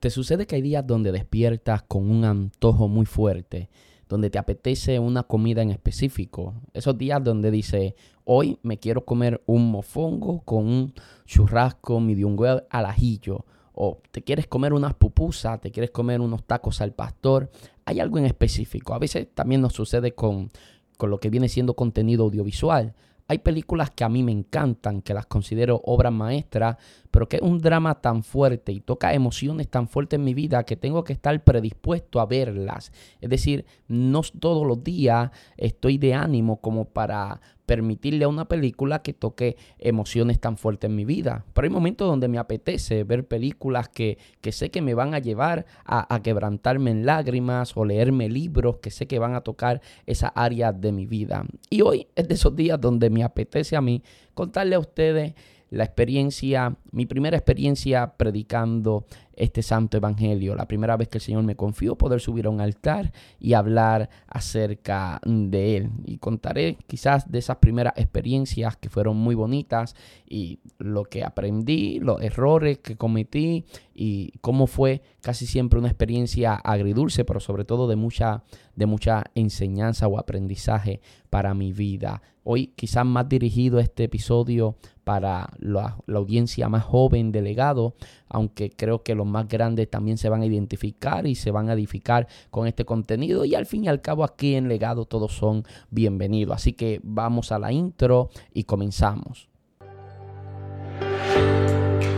[0.00, 3.68] ¿Te sucede que hay días donde despiertas con un antojo muy fuerte,
[4.08, 6.54] donde te apetece una comida en específico?
[6.72, 10.94] Esos días donde dice, hoy me quiero comer un mofongo con un
[11.26, 13.44] churrasco medium well al ajillo.
[13.72, 17.50] O te quieres comer unas pupusas, te quieres comer unos tacos al pastor.
[17.84, 18.94] Hay algo en específico.
[18.94, 20.50] A veces también nos sucede con,
[20.96, 22.94] con lo que viene siendo contenido audiovisual.
[23.30, 26.78] Hay películas que a mí me encantan, que las considero obras maestras,
[27.10, 30.64] pero que es un drama tan fuerte y toca emociones tan fuertes en mi vida
[30.64, 32.90] que tengo que estar predispuesto a verlas.
[33.20, 39.02] Es decir, no todos los días estoy de ánimo como para permitirle a una película
[39.02, 41.44] que toque emociones tan fuertes en mi vida.
[41.52, 45.18] Pero hay momentos donde me apetece ver películas que, que sé que me van a
[45.18, 50.28] llevar a, quebrantarme en lágrimas o leerme libros que sé que van a tocar esa
[50.28, 51.44] área de mi vida.
[51.68, 55.34] Y hoy es de esos días donde me apetece a mí contarle a ustedes
[55.70, 59.06] la experiencia, mi primera experiencia predicando
[59.38, 62.60] este santo evangelio, la primera vez que el Señor me confió poder subir a un
[62.60, 65.90] altar y hablar acerca de Él.
[66.04, 69.94] Y contaré quizás de esas primeras experiencias que fueron muy bonitas
[70.28, 76.54] y lo que aprendí, los errores que cometí y cómo fue casi siempre una experiencia
[76.54, 78.42] agridulce, pero sobre todo de mucha,
[78.74, 82.22] de mucha enseñanza o aprendizaje para mi vida.
[82.42, 84.76] Hoy quizás más dirigido este episodio
[85.08, 87.94] para la, audiencia más joven delegado,
[88.28, 91.72] aunque creo que los más grandes también se van a identificar y se van a
[91.72, 95.64] edificar con este contenido y al fin y al cabo aquí en legado todos son
[95.88, 96.56] bienvenidos.
[96.56, 99.48] Así que vamos a la intro y comenzamos.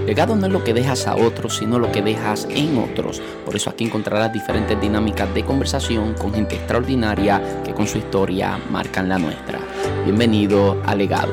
[0.05, 3.23] Legado no es lo que dejas a otros, sino lo que dejas en otros.
[3.47, 8.59] Por eso aquí encontrarás diferentes dinámicas de conversación con gente extraordinaria que con su historia
[8.69, 9.61] marcan la nuestra.
[10.05, 11.31] Bienvenido a Legado.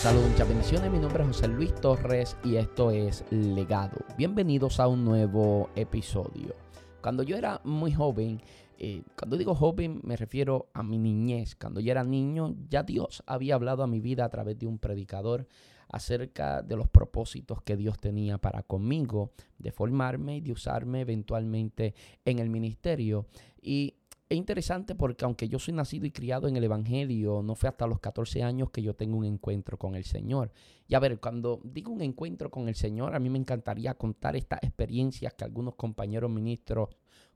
[0.00, 0.90] Saludos, muchas bendiciones.
[0.90, 3.98] Mi nombre es José Luis Torres y esto es Legado.
[4.16, 6.54] Bienvenidos a un nuevo episodio.
[7.02, 8.40] Cuando yo era muy joven,
[8.78, 11.54] eh, cuando digo joven me refiero a mi niñez.
[11.54, 14.78] Cuando yo era niño, ya Dios había hablado a mi vida a través de un
[14.78, 15.46] predicador
[15.86, 21.94] acerca de los propósitos que Dios tenía para conmigo, de formarme y de usarme eventualmente
[22.24, 23.26] en el ministerio.
[23.60, 23.96] Y
[24.30, 27.88] es interesante porque aunque yo soy nacido y criado en el Evangelio, no fue hasta
[27.88, 30.52] los 14 años que yo tengo un encuentro con el Señor.
[30.86, 34.36] Y a ver, cuando digo un encuentro con el Señor, a mí me encantaría contar
[34.36, 36.90] estas experiencias que algunos compañeros ministros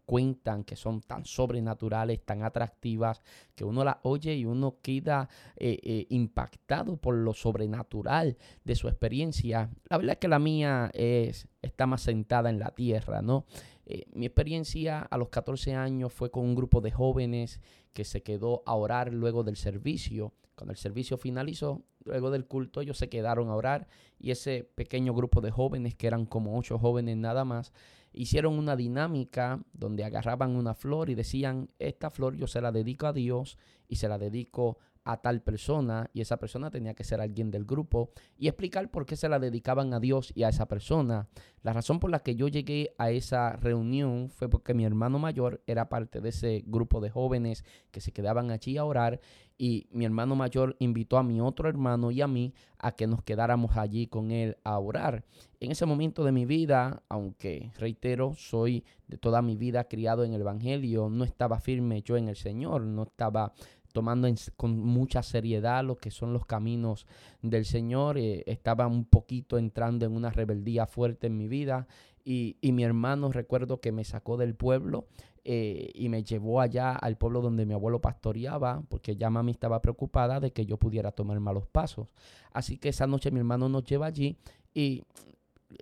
[0.04, 3.22] cuentan que son tan sobrenaturales, tan atractivas,
[3.56, 8.86] que uno las oye y uno queda eh, eh, impactado por lo sobrenatural de su
[8.86, 9.70] experiencia.
[9.88, 13.46] La verdad es que la mía es, está más sentada en la tierra, ¿no?
[13.86, 17.60] Eh, mi experiencia a los 14 años fue con un grupo de jóvenes
[17.92, 20.32] que se quedó a orar luego del servicio.
[20.54, 25.12] Cuando el servicio finalizó, luego del culto, ellos se quedaron a orar y ese pequeño
[25.14, 27.72] grupo de jóvenes, que eran como ocho jóvenes nada más,
[28.12, 33.06] hicieron una dinámica donde agarraban una flor y decían, esta flor yo se la dedico
[33.06, 33.58] a Dios
[33.88, 37.64] y se la dedico a tal persona y esa persona tenía que ser alguien del
[37.64, 41.28] grupo y explicar por qué se la dedicaban a Dios y a esa persona.
[41.62, 45.62] La razón por la que yo llegué a esa reunión fue porque mi hermano mayor
[45.66, 49.20] era parte de ese grupo de jóvenes que se quedaban allí a orar
[49.56, 53.22] y mi hermano mayor invitó a mi otro hermano y a mí a que nos
[53.22, 55.24] quedáramos allí con él a orar.
[55.60, 60.34] En ese momento de mi vida, aunque reitero, soy de toda mi vida criado en
[60.34, 63.54] el Evangelio, no estaba firme yo en el Señor, no estaba
[63.94, 67.06] tomando con mucha seriedad lo que son los caminos
[67.42, 68.18] del Señor.
[68.18, 71.86] Eh, estaba un poquito entrando en una rebeldía fuerte en mi vida
[72.24, 75.06] y, y mi hermano recuerdo que me sacó del pueblo
[75.44, 79.80] eh, y me llevó allá al pueblo donde mi abuelo pastoreaba, porque ya mami estaba
[79.80, 82.08] preocupada de que yo pudiera tomar malos pasos.
[82.52, 84.38] Así que esa noche mi hermano nos lleva allí
[84.74, 85.04] y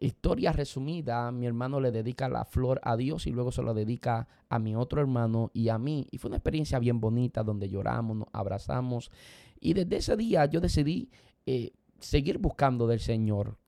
[0.01, 4.29] historia resumida, mi hermano le dedica la flor a Dios y luego se lo dedica
[4.49, 6.07] a mi otro hermano y a mí.
[6.11, 9.11] Y fue una experiencia bien bonita donde lloramos, nos abrazamos.
[9.61, 11.11] Y desde ese día yo decidí
[11.47, 13.59] eh, seguir buscando del Señor.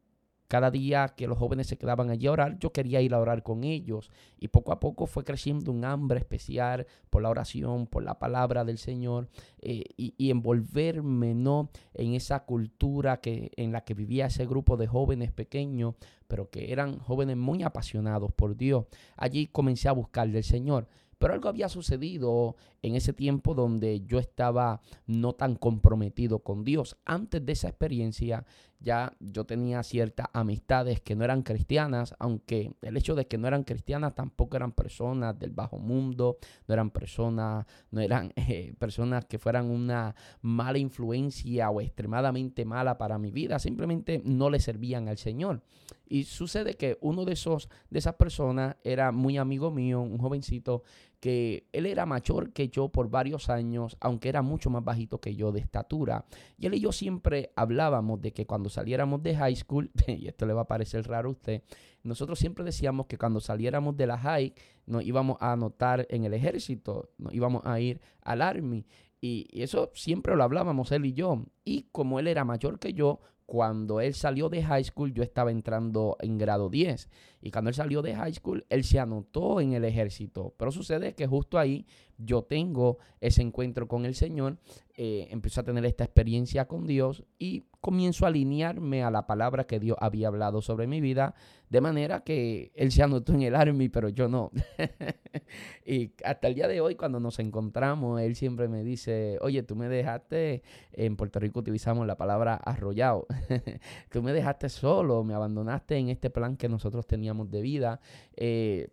[0.55, 3.43] Cada día que los jóvenes se quedaban allí a orar, yo quería ir a orar
[3.43, 4.13] con ellos.
[4.39, 8.65] Y poco a poco fue creciendo un hambre especial por la oración, por la palabra
[8.65, 9.29] del Señor
[9.61, 11.71] eh, y, envolverme ¿no?
[11.93, 15.97] en esa cultura que, en la que vivía ese grupo de jóvenes pequeños,
[16.29, 18.85] pero que eran jóvenes muy apasionados por Dios.
[19.17, 20.87] Allí comencé a buscar del Señor.
[21.19, 26.97] Pero algo había sucedido en ese tiempo donde yo estaba no tan comprometido con Dios.
[27.05, 28.45] Antes de esa experiencia
[28.81, 33.49] ya yo tenía ciertas amistades que no eran cristianas, aunque el hecho de que no
[33.49, 39.25] eran cristianas tampoco eran personas del bajo mundo, no eran personas, no eran eh, personas
[39.25, 45.09] que fueran una mala influencia o extremadamente mala para mi vida, simplemente no le servían
[45.09, 45.63] al Señor.
[46.07, 50.83] Y sucede que uno de esos de esas personas era muy amigo mío, un jovencito
[51.25, 55.35] que él era mayor que yo por varios años, aunque era mucho más bajito que
[55.35, 56.27] yo de estatura.
[56.59, 60.45] Y él y yo siempre hablábamos de que cuando saliéramos de high school, y esto
[60.45, 61.63] le va a parecer raro a usted,
[62.03, 64.53] nosotros siempre decíamos que cuando saliéramos de la high
[64.85, 68.85] nos íbamos a anotar en el ejército, nos íbamos a ir al army.
[69.19, 71.47] Y eso siempre lo hablábamos él y yo.
[71.65, 75.51] Y como él era mayor que yo, cuando él salió de high school, yo estaba
[75.51, 77.09] entrando en grado 10.
[77.43, 80.55] Y cuando él salió de high school, él se anotó en el ejército.
[80.57, 81.87] Pero sucede que justo ahí
[82.17, 84.59] yo tengo ese encuentro con el Señor,
[84.97, 89.67] eh, empiezo a tener esta experiencia con Dios y comienzo a alinearme a la palabra
[89.67, 91.35] que Dios había hablado sobre mi vida,
[91.69, 94.51] de manera que Él se anotó en el army, pero yo no.
[95.85, 99.77] y hasta el día de hoy, cuando nos encontramos, Él siempre me dice, oye, tú
[99.77, 103.27] me dejaste, en Puerto Rico utilizamos la palabra arrollado,
[104.11, 108.01] tú me dejaste solo, me abandonaste en este plan que nosotros teníamos de vida.
[108.35, 108.89] Eh,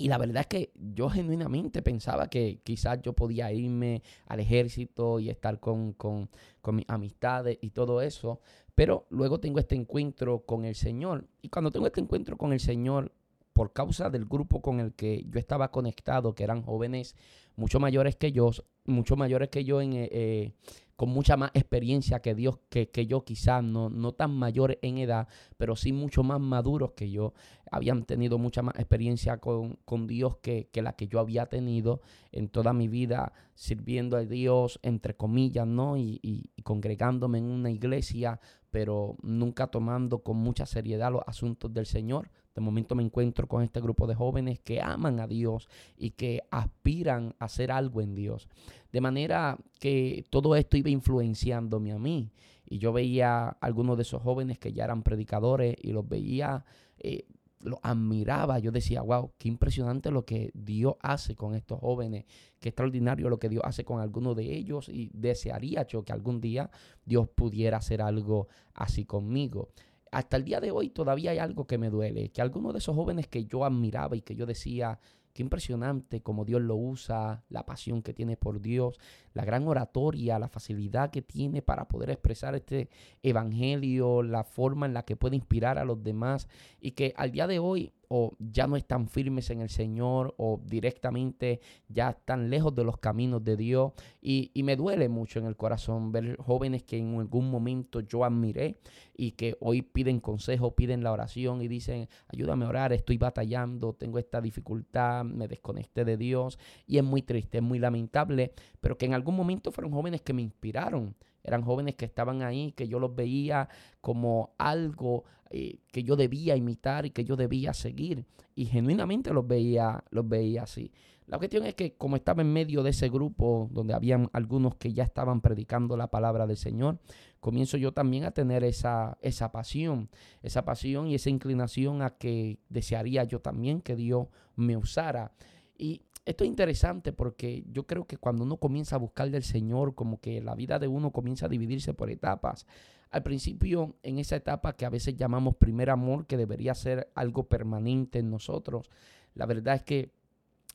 [0.00, 5.20] y la verdad es que yo genuinamente pensaba que quizás yo podía irme al ejército
[5.20, 6.30] y estar con, con,
[6.62, 8.40] con mis amistades y todo eso.
[8.74, 11.28] Pero luego tengo este encuentro con el Señor.
[11.42, 13.12] Y cuando tengo este encuentro con el Señor,
[13.52, 17.14] por causa del grupo con el que yo estaba conectado, que eran jóvenes
[17.56, 18.50] mucho mayores que yo,
[18.86, 20.52] mucho mayores que yo en, eh, eh,
[21.00, 24.98] con mucha más experiencia que Dios, que, que yo quizás, no, no tan mayor en
[24.98, 27.32] edad, pero sí mucho más maduros que yo.
[27.70, 32.02] Habían tenido mucha más experiencia con, con Dios que, que, la que yo había tenido
[32.32, 35.96] en toda mi vida, sirviendo a Dios, entre comillas, ¿no?
[35.96, 38.38] Y, y, y congregándome en una iglesia,
[38.70, 42.30] pero nunca tomando con mucha seriedad los asuntos del Señor.
[42.54, 46.42] De momento me encuentro con este grupo de jóvenes que aman a Dios y que
[46.50, 48.48] aspiran a hacer algo en Dios.
[48.92, 52.32] De manera que todo esto iba influenciándome a mí.
[52.66, 56.64] Y yo veía a algunos de esos jóvenes que ya eran predicadores y los veía,
[56.98, 57.26] eh,
[57.60, 58.58] los admiraba.
[58.58, 62.24] Yo decía, wow, qué impresionante lo que Dios hace con estos jóvenes.
[62.58, 64.88] Qué extraordinario lo que Dios hace con algunos de ellos.
[64.88, 66.70] Y desearía yo que algún día
[67.04, 69.68] Dios pudiera hacer algo así conmigo
[70.10, 72.94] hasta el día de hoy todavía hay algo que me duele, que algunos de esos
[72.96, 74.98] jóvenes que yo admiraba y que yo decía,
[75.32, 78.98] qué impresionante como Dios lo usa, la pasión que tiene por Dios,
[79.34, 82.88] la gran oratoria, la facilidad que tiene para poder expresar este
[83.22, 86.48] evangelio, la forma en la que puede inspirar a los demás
[86.80, 90.60] y que al día de hoy o ya no están firmes en el Señor o
[90.66, 93.92] directamente ya están lejos de los caminos de Dios.
[94.20, 98.24] Y, y, me duele mucho en el corazón ver jóvenes que en algún momento yo
[98.24, 98.78] admiré
[99.16, 103.92] y que hoy piden consejo, piden la oración y dicen, ayúdame a orar, estoy batallando,
[103.92, 106.58] tengo esta dificultad, me desconecté de Dios.
[106.88, 110.32] Y es muy triste, es muy lamentable, pero que en algún momento fueron jóvenes que
[110.32, 111.14] me inspiraron.
[111.42, 113.68] Eran jóvenes que estaban ahí, que yo los veía
[114.00, 118.24] como algo eh, que yo debía imitar y que yo debía seguir.
[118.54, 120.92] Y genuinamente los veía, los veía así.
[121.26, 124.92] La cuestión es que como estaba en medio de ese grupo donde habían algunos que
[124.92, 126.98] ya estaban predicando la palabra del Señor,
[127.40, 130.08] comienzo yo también a tener esa, esa pasión,
[130.42, 134.26] esa pasión y esa inclinación a que desearía yo también que Dios
[134.56, 135.32] me usara.
[135.78, 139.94] Y esto es interesante porque yo creo que cuando uno comienza a buscar del Señor,
[139.94, 142.66] como que la vida de uno comienza a dividirse por etapas.
[143.10, 147.44] Al principio, en esa etapa que a veces llamamos primer amor, que debería ser algo
[147.48, 148.88] permanente en nosotros,
[149.34, 150.12] la verdad es que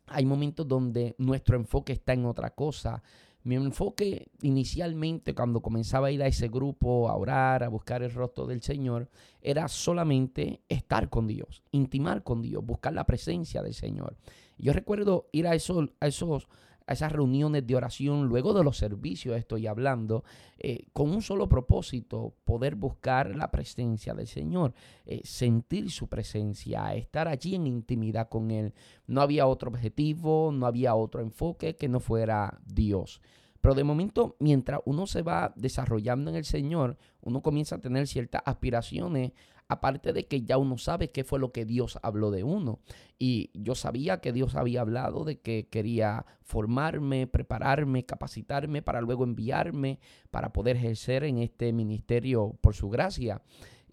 [0.07, 3.01] hay momentos donde nuestro enfoque está en otra cosa.
[3.43, 8.11] Mi enfoque inicialmente cuando comenzaba a ir a ese grupo, a orar, a buscar el
[8.11, 9.07] rostro del Señor,
[9.41, 14.17] era solamente estar con Dios, intimar con Dios, buscar la presencia del Señor.
[14.57, 16.47] Yo recuerdo ir a esos, a esos
[16.87, 20.23] a esas reuniones de oración, luego de los servicios estoy hablando,
[20.59, 24.73] eh, con un solo propósito, poder buscar la presencia del Señor,
[25.05, 28.73] eh, sentir su presencia, estar allí en intimidad con Él.
[29.07, 33.21] No había otro objetivo, no había otro enfoque que no fuera Dios.
[33.61, 38.05] Pero de momento, mientras uno se va desarrollando en el Señor, uno comienza a tener
[38.05, 39.31] ciertas aspiraciones
[39.67, 42.79] Aparte de que ya uno sabe qué fue lo que Dios habló de uno.
[43.17, 49.23] Y yo sabía que Dios había hablado de que quería formarme, prepararme, capacitarme para luego
[49.23, 53.41] enviarme para poder ejercer en este ministerio por su gracia.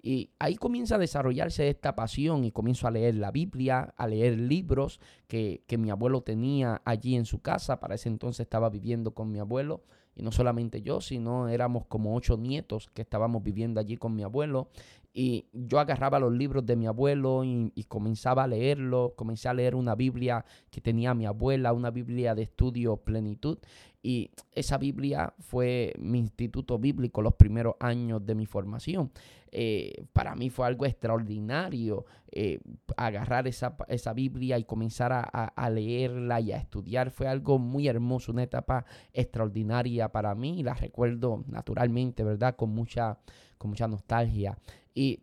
[0.03, 4.37] Y ahí comienza a desarrollarse esta pasión y comienzo a leer la Biblia, a leer
[4.37, 4.99] libros
[5.29, 7.79] que, que mi abuelo tenía allí en su casa.
[7.79, 12.15] Para ese entonces estaba viviendo con mi abuelo y no solamente yo, sino éramos como
[12.15, 14.69] ocho nietos que estábamos viviendo allí con mi abuelo.
[15.15, 19.13] Y yo agarraba los libros de mi abuelo y, comenzaba a leerlos.
[19.15, 23.59] Comencé a leer una Biblia que tenía mi abuela, una Biblia de estudio plenitud.
[24.03, 29.13] Y esa Biblia fue mi instituto bíblico los primeros años de mi formación.
[29.53, 32.59] Eh, para mí fue algo extraordinario eh,
[32.97, 37.11] agarrar esa, esa, Biblia y comenzar a, a, leerla y a estudiar.
[37.11, 40.63] Fue algo muy hermoso, una etapa extraordinaria para mí.
[40.63, 42.57] La recuerdo naturalmente, ¿verdad?
[42.57, 43.19] Con mucha,
[43.63, 44.59] con mucha nostalgia.
[44.93, 45.21] Y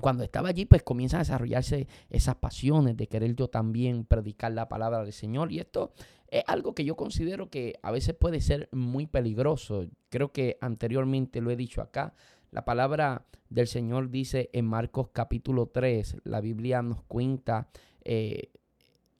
[0.00, 4.68] cuando estaba allí, pues comienzan a desarrollarse esas pasiones de querer yo también predicar la
[4.68, 5.52] palabra del Señor.
[5.52, 5.92] Y esto
[6.28, 9.84] es algo que yo considero que a veces puede ser muy peligroso.
[10.08, 12.14] Creo que anteriormente lo he dicho acá.
[12.50, 17.68] La palabra del Señor dice en Marcos capítulo 3, la Biblia nos cuenta
[18.02, 18.50] eh,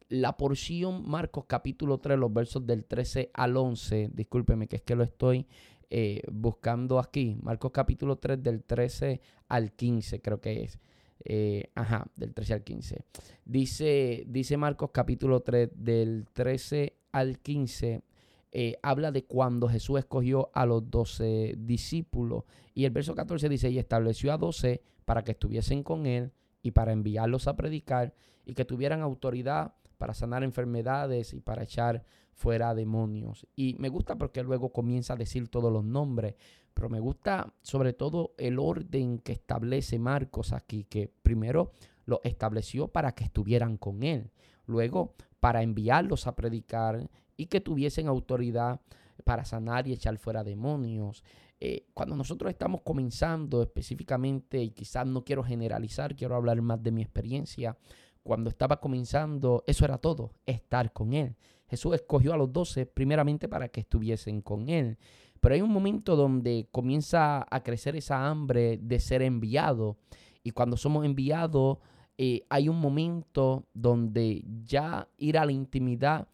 [0.09, 4.09] la porción Marcos capítulo 3, los versos del 13 al 11.
[4.15, 5.47] Discúlpeme que es que lo estoy
[5.91, 7.39] eh, buscando aquí.
[7.43, 10.79] Marcos capítulo 3 del 13 al 15 creo que es.
[11.25, 13.05] Eh, ajá, del 13 al 15.
[13.45, 18.03] Dice, dice Marcos capítulo 3 del 13 al 15.
[18.51, 22.45] Eh, habla de cuando Jesús escogió a los 12 discípulos.
[22.75, 26.71] Y el verso 14 dice, y estableció a 12 para que estuviesen con él y
[26.71, 28.15] para enviarlos a predicar
[28.45, 32.05] y que tuvieran autoridad para sanar enfermedades y para echar
[32.39, 33.47] fuera demonios.
[33.57, 36.37] Y me gusta porque luego comienza a decir todos los nombres,
[36.73, 41.73] pero me gusta sobre todo el orden que establece Marcos aquí, que primero
[42.07, 44.31] lo estableció para que estuvieran con él,
[44.67, 48.81] luego para enviarlos a predicar y que tuviesen autoridad
[49.25, 51.25] para sanar y echar fuera demonios.
[51.59, 56.93] Eh, cuando nosotros estamos comenzando específicamente, y quizás no quiero generalizar, quiero hablar más de
[56.93, 57.77] mi experiencia,
[58.23, 61.35] cuando estaba comenzando, eso era todo, estar con Él.
[61.69, 64.99] Jesús escogió a los doce primeramente para que estuviesen con Él.
[65.41, 69.97] Pero hay un momento donde comienza a crecer esa hambre de ser enviado.
[70.43, 71.79] Y cuando somos enviados,
[72.17, 76.27] eh, hay un momento donde ya ir a la intimidad,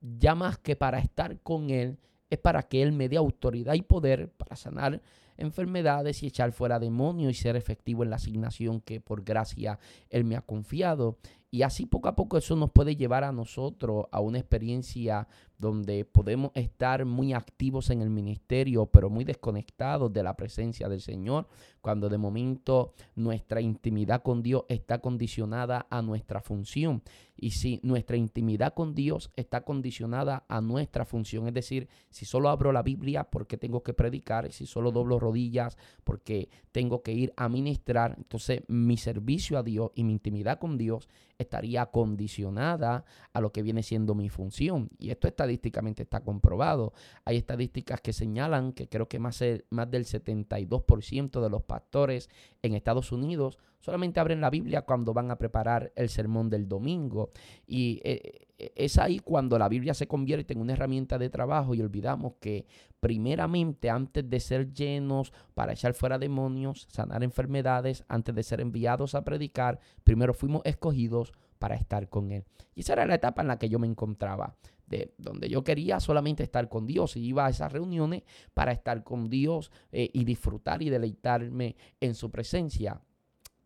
[0.00, 3.82] ya más que para estar con Él, es para que Él me dé autoridad y
[3.82, 5.00] poder para sanar
[5.36, 9.78] enfermedades y echar fuera demonios y ser efectivo en la asignación que por gracia
[10.10, 11.18] Él me ha confiado.
[11.54, 16.04] Y así poco a poco eso nos puede llevar a nosotros a una experiencia donde
[16.04, 21.46] podemos estar muy activos en el ministerio, pero muy desconectados de la presencia del Señor,
[21.80, 27.02] cuando de momento nuestra intimidad con Dios está condicionada a nuestra función.
[27.36, 32.48] Y si nuestra intimidad con Dios está condicionada a nuestra función, es decir, si solo
[32.48, 37.32] abro la Biblia porque tengo que predicar, si solo doblo rodillas porque tengo que ir
[37.36, 41.08] a ministrar, entonces mi servicio a Dios y mi intimidad con Dios
[41.44, 44.90] estaría condicionada a lo que viene siendo mi función.
[44.98, 46.92] Y esto estadísticamente está comprobado.
[47.24, 52.28] Hay estadísticas que señalan que creo que más, más del 72% de los pastores
[52.62, 57.30] en Estados Unidos solamente abren la Biblia cuando van a preparar el sermón del domingo.
[57.66, 61.74] Y eh, eh, es ahí cuando la Biblia se convierte en una herramienta de trabajo
[61.74, 62.66] y olvidamos que
[63.00, 69.14] primeramente antes de ser llenos para echar fuera demonios, sanar enfermedades, antes de ser enviados
[69.14, 72.44] a predicar, primero fuimos escogidos para estar con Él.
[72.74, 74.56] Y esa era la etapa en la que yo me encontraba,
[74.86, 79.02] de donde yo quería solamente estar con Dios y iba a esas reuniones para estar
[79.02, 83.00] con Dios eh, y disfrutar y deleitarme en su presencia.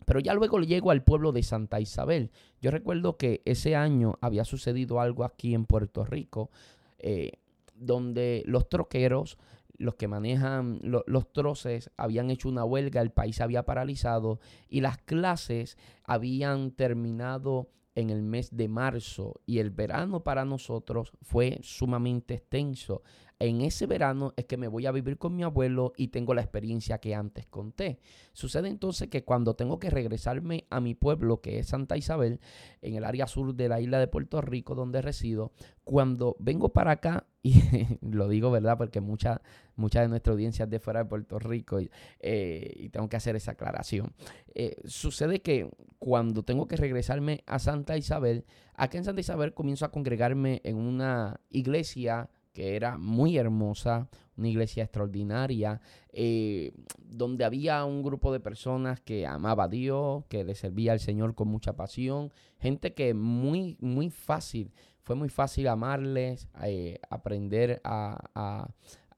[0.08, 2.30] Pero ya luego llego al pueblo de Santa Isabel.
[2.62, 6.50] Yo recuerdo que ese año había sucedido algo aquí en Puerto Rico,
[6.98, 7.32] eh,
[7.74, 9.36] donde los troqueros,
[9.76, 14.96] los que manejan los troces, habían hecho una huelga, el país había paralizado y las
[14.96, 22.32] clases habían terminado en el mes de marzo y el verano para nosotros fue sumamente
[22.32, 23.02] extenso
[23.40, 26.42] en ese verano es que me voy a vivir con mi abuelo y tengo la
[26.42, 28.00] experiencia que antes conté.
[28.32, 32.40] Sucede entonces que cuando tengo que regresarme a mi pueblo, que es Santa Isabel,
[32.82, 35.52] en el área sur de la isla de Puerto Rico donde resido,
[35.84, 37.54] cuando vengo para acá, y
[38.02, 39.40] lo digo verdad porque mucha,
[39.76, 43.36] mucha de nuestra audiencia es de fuera de Puerto Rico y, eh, tengo que hacer
[43.36, 44.12] esa aclaración,
[44.54, 49.84] eh, sucede que cuando tengo que regresarme a Santa Isabel, aquí en Santa Isabel comienzo
[49.84, 52.28] a congregarme en una iglesia
[52.58, 55.80] que era muy hermosa, una iglesia extraordinaria,
[56.12, 60.98] eh, donde había un grupo de personas que amaba a Dios, que le servía al
[60.98, 64.72] Señor con mucha pasión, gente que muy, muy fácil,
[65.02, 68.68] fue muy fácil amarles, eh, aprender a,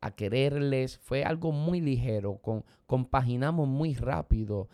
[0.03, 4.69] a quererles, fue algo muy ligero, con, compaginamos muy rápido.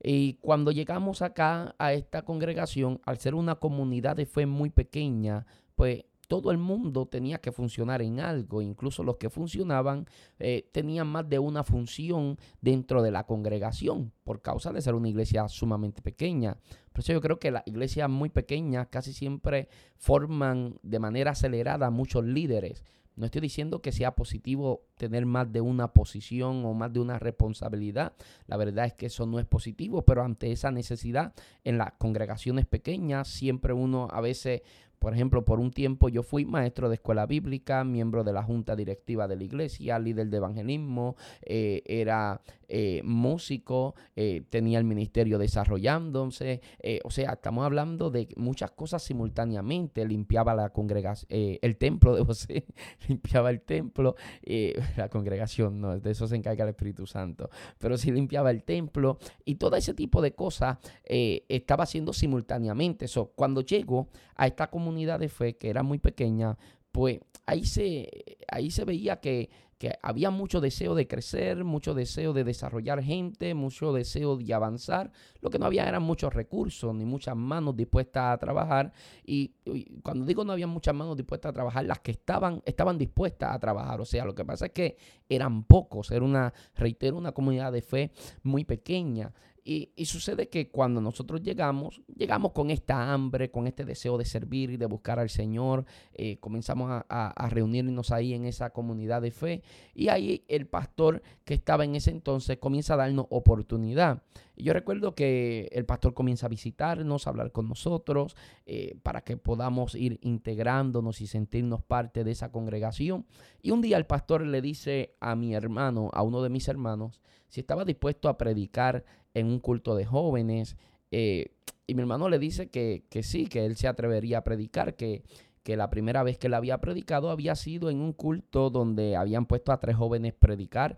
[0.00, 5.44] Y cuando llegamos acá a esta congregación, al ser una comunidad de fe muy pequeña,
[5.74, 10.06] pues todo el mundo tenía que funcionar en algo, incluso los que funcionaban
[10.38, 15.10] eh, tenían más de una función dentro de la congregación por causa de ser una
[15.10, 16.56] iglesia sumamente pequeña.
[16.90, 21.90] Por eso yo creo que las iglesias muy pequeñas casi siempre forman de manera acelerada
[21.90, 22.82] muchos líderes.
[23.14, 27.18] No estoy diciendo que sea positivo tener más de una posición o más de una
[27.18, 28.14] responsabilidad.
[28.46, 32.64] La verdad es que eso no es positivo, pero ante esa necesidad en las congregaciones
[32.64, 34.62] pequeñas siempre uno a veces
[35.02, 38.76] por ejemplo, por un tiempo yo fui maestro de escuela bíblica, miembro de la junta
[38.76, 42.40] directiva de la iglesia, líder de evangelismo, eh, era
[42.74, 46.60] eh, músico, eh, tenía el ministerio desarrollándose,
[47.04, 52.64] o sea, estamos hablando de muchas cosas simultáneamente, limpiaba la congregación, el templo de José,
[53.08, 54.16] limpiaba el templo,
[54.96, 59.18] la congregación, no, de eso se encarga el Espíritu Santo, pero sí limpiaba el templo
[59.44, 63.04] y todo ese tipo de cosas estaba haciendo simultáneamente.
[63.04, 66.56] Eso, cuando llego a esta comunidad, de fe que era muy pequeña,
[66.90, 68.08] pues ahí se,
[68.48, 69.50] ahí se veía que,
[69.82, 75.10] que había mucho deseo de crecer, mucho deseo de desarrollar gente, mucho deseo de avanzar.
[75.40, 78.92] Lo que no había eran muchos recursos ni muchas manos dispuestas a trabajar.
[79.26, 79.56] Y,
[80.04, 83.58] cuando digo no había muchas manos dispuestas a trabajar, las que estaban, estaban dispuestas a
[83.58, 84.00] trabajar.
[84.00, 84.96] O sea, lo que pasa es que
[85.28, 86.12] eran pocos.
[86.12, 88.12] Era una, reitero, una comunidad de fe
[88.44, 89.32] muy pequeña.
[89.64, 94.70] Y, sucede que cuando nosotros llegamos, llegamos con esta hambre, con este deseo de servir
[94.70, 99.62] y de buscar al Señor, eh, comenzamos a, reunirnos ahí en esa comunidad de fe
[99.94, 104.22] y ahí el pastor que estaba en ese entonces comienza a darnos oportunidad.
[104.56, 109.22] Y yo recuerdo que el pastor comienza a visitarnos, a hablar con nosotros, eh, para
[109.22, 113.26] que podamos ir integrándonos y sentirnos parte de esa congregación.
[113.62, 117.20] Y un día el pastor le dice a mi hermano, a uno de mis hermanos,
[117.52, 119.04] si estaba dispuesto a predicar
[119.34, 120.76] en un culto de jóvenes.
[121.10, 121.52] Eh,
[121.86, 125.22] y mi hermano le dice que, sí, que él se atrevería a predicar, que,
[125.62, 129.46] que la primera vez que él había predicado había sido en un culto donde habían
[129.46, 130.96] puesto a tres jóvenes predicar,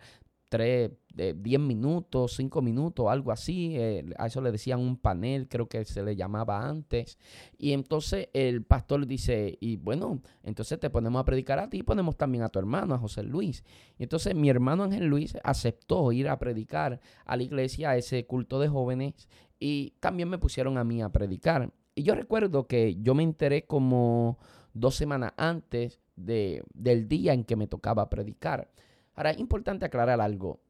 [0.55, 3.73] tres, de 10 minutos, 5 minutos, algo así.
[3.77, 7.19] Eh, a eso le decían un panel, creo que se le llamaba antes.
[7.59, 11.83] Y entonces el pastor dice, y bueno, entonces te ponemos a predicar a ti y
[11.83, 13.65] ponemos también a tu hermano, a José Luis.
[13.99, 18.25] Y entonces mi hermano Ángel Luis aceptó ir a predicar a la iglesia, a ese
[18.25, 21.73] culto de jóvenes, y también me pusieron a mí a predicar.
[21.97, 24.39] Y yo recuerdo que yo me enteré como
[24.73, 28.71] dos semanas antes de, del día en que me tocaba predicar.
[29.15, 30.61] Ahora, es importante aclarar algo.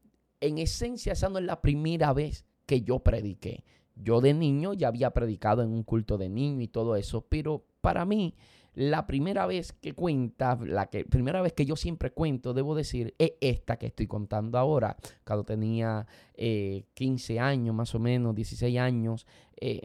[0.41, 3.63] En esencia, esa no es la primera vez que yo prediqué.
[3.95, 7.65] Yo de niño ya había predicado en un culto de niño y todo eso, pero
[7.81, 8.35] para mí,
[8.73, 13.15] la primera vez que cuenta, la que, primera vez que yo siempre cuento, debo decir,
[13.17, 14.97] es esta que estoy contando ahora.
[15.25, 16.05] Cuando tenía
[16.35, 19.83] 15 eh, años, más o menos, 16 años, eh,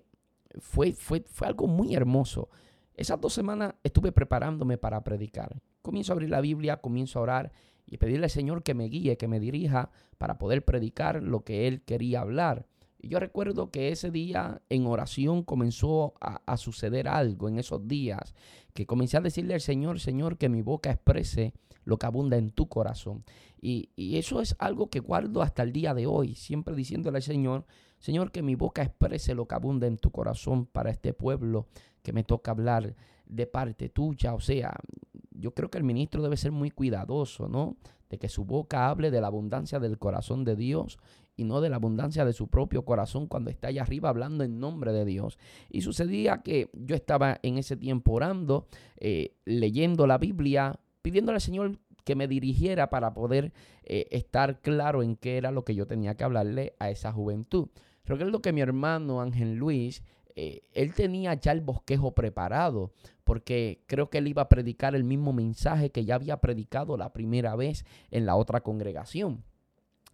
[0.58, 2.48] fue, fue, fue algo muy hermoso.
[2.94, 5.56] Esas dos semanas estuve preparándome para predicar.
[5.82, 7.52] Comienzo a abrir la Biblia, comienzo a orar
[7.90, 11.66] y pedirle al Señor que me guíe, que me dirija para poder predicar lo que
[11.66, 12.66] Él quería hablar.
[13.02, 18.34] Y yo recuerdo que ese día en oración comenzó a, suceder algo en esos días,
[18.74, 21.52] que comencé a decirle al Señor, Señor, que mi boca exprese
[21.84, 23.24] lo que abunda en tu corazón.
[23.60, 27.22] Y, y eso es algo que guardo hasta el día de hoy, siempre diciéndole al
[27.22, 27.64] Señor,
[27.98, 31.66] Señor, que mi boca exprese lo que abunda en tu corazón para este pueblo
[32.02, 32.94] que me toca hablar
[33.30, 34.34] de parte tuya.
[34.34, 34.74] O sea,
[35.30, 37.76] yo creo que el ministro debe ser muy cuidadoso, ¿no?
[38.08, 40.98] De que su boca hable de la abundancia del corazón de Dios
[41.36, 44.58] y no de la abundancia de su propio corazón cuando está allá arriba hablando en
[44.58, 45.38] nombre de Dios.
[45.70, 48.66] Y sucedía que yo estaba en ese tiempo orando,
[48.98, 53.52] eh, leyendo la Biblia, pidiéndole al Señor que me dirigiera para poder
[53.84, 57.68] eh, estar claro en qué era lo que yo tenía que hablarle a esa juventud.
[58.04, 60.02] Recuerdo que mi hermano Ángel Luis
[60.36, 62.92] eh, él tenía ya el bosquejo preparado,
[63.24, 67.12] porque creo que él iba a predicar el mismo mensaje que ya había predicado la
[67.12, 69.44] primera vez en la otra congregación.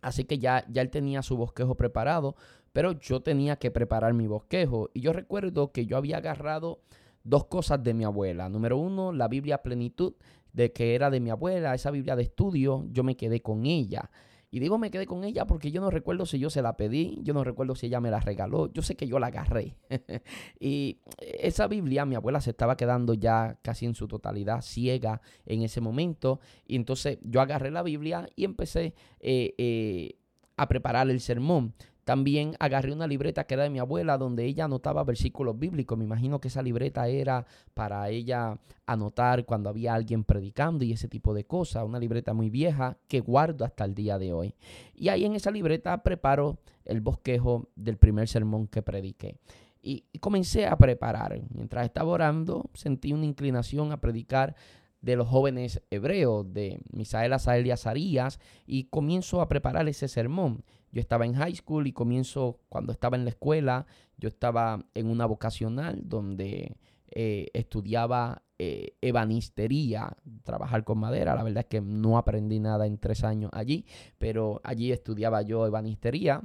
[0.03, 2.37] Así que ya, ya él tenía su bosquejo preparado,
[2.73, 4.91] pero yo tenía que preparar mi bosquejo.
[4.93, 6.81] Y yo recuerdo que yo había agarrado
[7.25, 8.49] dos cosas de mi abuela.
[8.49, 10.15] Número uno, la Biblia Plenitud,
[10.53, 14.11] de que era de mi abuela, esa Biblia de estudio, yo me quedé con ella.
[14.57, 17.19] Y digo, me quedé con ella porque yo no recuerdo si yo se la pedí,
[17.23, 19.77] yo no recuerdo si ella me la regaló, yo sé que yo la agarré.
[20.59, 25.61] y esa Biblia, mi abuela se estaba quedando ya casi en su totalidad ciega en
[25.61, 26.41] ese momento.
[26.67, 30.17] Y entonces yo agarré la Biblia y empecé eh, eh,
[30.57, 31.75] a preparar el sermón.
[32.07, 35.99] También agarré una libreta que era de mi abuela donde ella anotaba versículos bíblicos.
[35.99, 41.09] Me imagino que esa libreta era para ella anotar cuando había alguien predicando y ese
[41.09, 41.83] tipo de cosas.
[41.85, 44.55] Una libreta muy vieja que guardo hasta el día de hoy.
[44.95, 49.41] Y ahí en esa libreta preparo el bosquejo del primer sermón que prediqué.
[49.83, 51.41] Y, comencé a preparar.
[51.53, 54.55] Mientras estaba orando, sentí una inclinación a predicar
[55.01, 60.63] de los jóvenes hebreos, de Misael, Asael y Azarías, y comienzo a preparar ese sermón.
[60.97, 63.85] Yo estaba en high school y comienzo, cuando estaba en la escuela,
[64.17, 66.79] yo estaba en una vocacional donde
[67.11, 71.35] eh, estudiaba eh, ebanistería, trabajar con madera.
[71.35, 73.85] La verdad es que no aprendí nada en tres años allí,
[74.17, 76.41] pero allí estudiaba yo ebanistería.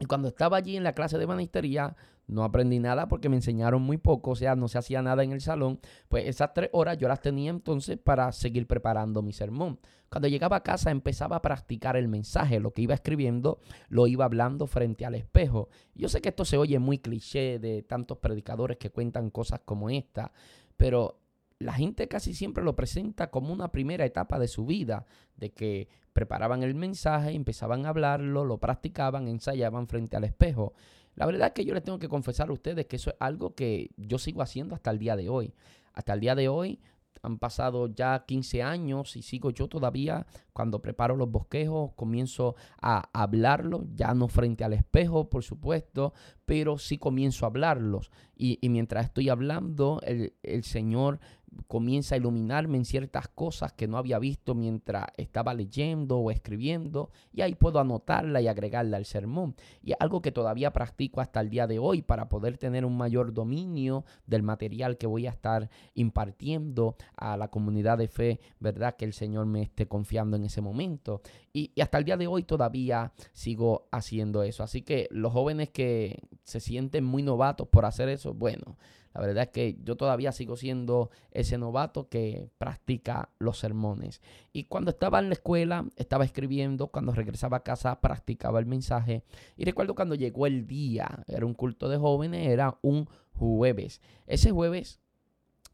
[0.00, 1.94] Y cuando estaba allí en la clase de ebanistería,
[2.28, 5.32] no aprendí nada porque me enseñaron muy poco, o sea, no se hacía nada en
[5.32, 5.80] el salón.
[6.08, 9.80] Pues esas tres horas yo las tenía entonces para seguir preparando mi sermón.
[10.10, 14.24] Cuando llegaba a casa empezaba a practicar el mensaje, lo que iba escribiendo lo iba
[14.24, 15.68] hablando frente al espejo.
[15.94, 19.90] Yo sé que esto se oye muy cliché de tantos predicadores que cuentan cosas como
[19.90, 20.32] esta,
[20.76, 21.18] pero
[21.58, 25.88] la gente casi siempre lo presenta como una primera etapa de su vida, de que
[26.12, 30.74] preparaban el mensaje, empezaban a hablarlo, lo practicaban, ensayaban frente al espejo.
[31.14, 33.54] La verdad es que yo les tengo que confesar a ustedes que eso es algo
[33.54, 35.52] que yo sigo haciendo hasta el día de hoy.
[35.92, 36.80] Hasta el día de hoy
[37.22, 43.08] han pasado ya 15 años y sigo yo todavía cuando preparo los bosquejos, comienzo a
[43.12, 46.12] hablarlo, ya no frente al espejo, por supuesto,
[46.46, 48.10] pero sí comienzo a hablarlos.
[48.36, 51.18] Y, mientras estoy hablando, el Señor
[51.66, 57.10] comienza a iluminarme en ciertas cosas que no había visto mientras estaba leyendo o escribiendo
[57.32, 59.54] y ahí puedo anotarla y agregarla al sermón.
[59.82, 63.32] Y algo que todavía practico hasta el día de hoy para poder tener un mayor
[63.32, 68.96] dominio del material que voy a estar impartiendo a la comunidad de fe, ¿verdad?
[68.96, 71.22] Que el Señor me esté confiando en ese momento.
[71.52, 74.62] Y, y hasta el día de hoy todavía sigo haciendo eso.
[74.62, 78.76] Así que los jóvenes que se sienten muy novatos por hacer eso, bueno,
[79.14, 84.20] la verdad es que yo todavía sigo siendo ese novato que practica los sermones.
[84.52, 89.24] Y cuando estaba en la escuela, estaba escribiendo, cuando regresaba a casa, practicaba el mensaje.
[89.56, 94.00] Y recuerdo cuando llegó el día, era un culto de jóvenes, era un jueves.
[94.26, 95.00] Ese jueves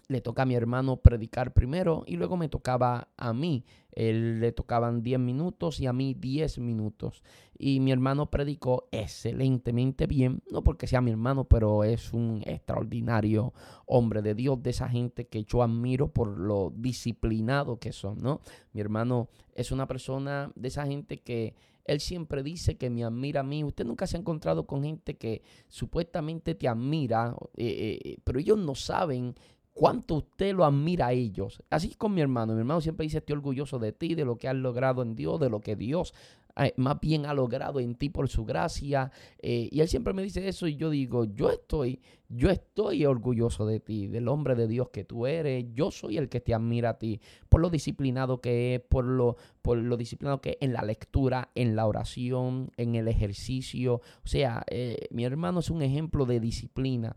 [0.08, 3.64] le toca a mi hermano predicar primero y luego me tocaba a mí.
[3.92, 7.22] Él le tocaban 10 minutos y a mí 10 minutos.
[7.56, 13.52] Y mi hermano predicó excelentemente bien, no porque sea mi hermano, pero es un extraordinario
[13.86, 18.40] hombre de Dios, de esa gente que yo admiro por lo disciplinado que son, ¿no?
[18.72, 23.40] Mi hermano es una persona de esa gente que él siempre dice que me admira
[23.40, 23.62] a mí.
[23.62, 28.58] Usted nunca se ha encontrado con gente que supuestamente te admira, eh, eh, pero ellos
[28.58, 29.34] no saben
[29.74, 31.62] cuánto usted lo admira a ellos.
[31.68, 32.54] Así es con mi hermano.
[32.54, 35.38] Mi hermano siempre dice, estoy orgulloso de ti, de lo que has logrado en Dios,
[35.40, 36.14] de lo que Dios
[36.56, 39.10] eh, más bien ha logrado en ti por su gracia.
[39.42, 43.66] Eh, y él siempre me dice eso y yo digo, yo estoy, yo estoy orgulloso
[43.66, 45.66] de ti, del hombre de Dios que tú eres.
[45.74, 49.36] Yo soy el que te admira a ti por lo disciplinado que es, por lo,
[49.62, 53.94] por lo disciplinado que es en la lectura, en la oración, en el ejercicio.
[53.96, 57.16] O sea, eh, mi hermano es un ejemplo de disciplina.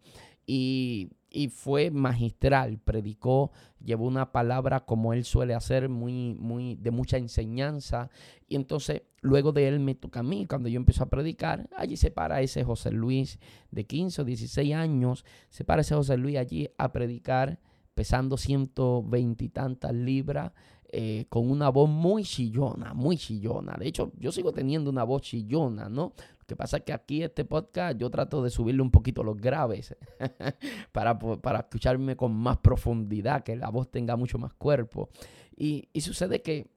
[0.50, 6.90] Y y fue magistral, predicó, llevó una palabra como él suele hacer, muy, muy, de
[6.90, 8.10] mucha enseñanza.
[8.48, 11.96] Y entonces, luego de él me toca a mí, cuando yo empiezo a predicar, allí
[11.96, 13.38] se para ese José Luis
[13.70, 17.60] de 15 o 16 años, se para ese José Luis allí a predicar,
[17.94, 20.54] pesando 120 y tantas libras,
[20.90, 23.76] eh, con una voz muy chillona, muy chillona.
[23.78, 26.14] De hecho, yo sigo teniendo una voz chillona, ¿no?
[26.48, 29.96] Que pasa es que aquí este podcast yo trato de subirle un poquito los graves
[30.94, 35.10] para, para escucharme con más profundidad, que la voz tenga mucho más cuerpo.
[35.56, 36.72] Y, y sucede que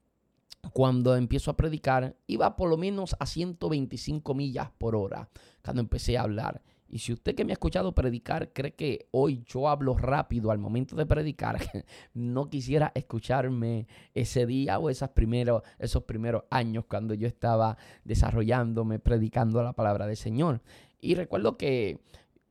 [0.73, 5.29] cuando empiezo a predicar, iba por lo menos a 125 millas por hora
[5.63, 6.61] cuando empecé a hablar.
[6.91, 10.59] Y si usted que me ha escuchado predicar cree que hoy yo hablo rápido al
[10.59, 11.57] momento de predicar,
[12.13, 18.99] no quisiera escucharme ese día o esos primeros, esos primeros años cuando yo estaba desarrollándome,
[18.99, 20.59] predicando la palabra del Señor.
[20.99, 22.01] Y recuerdo que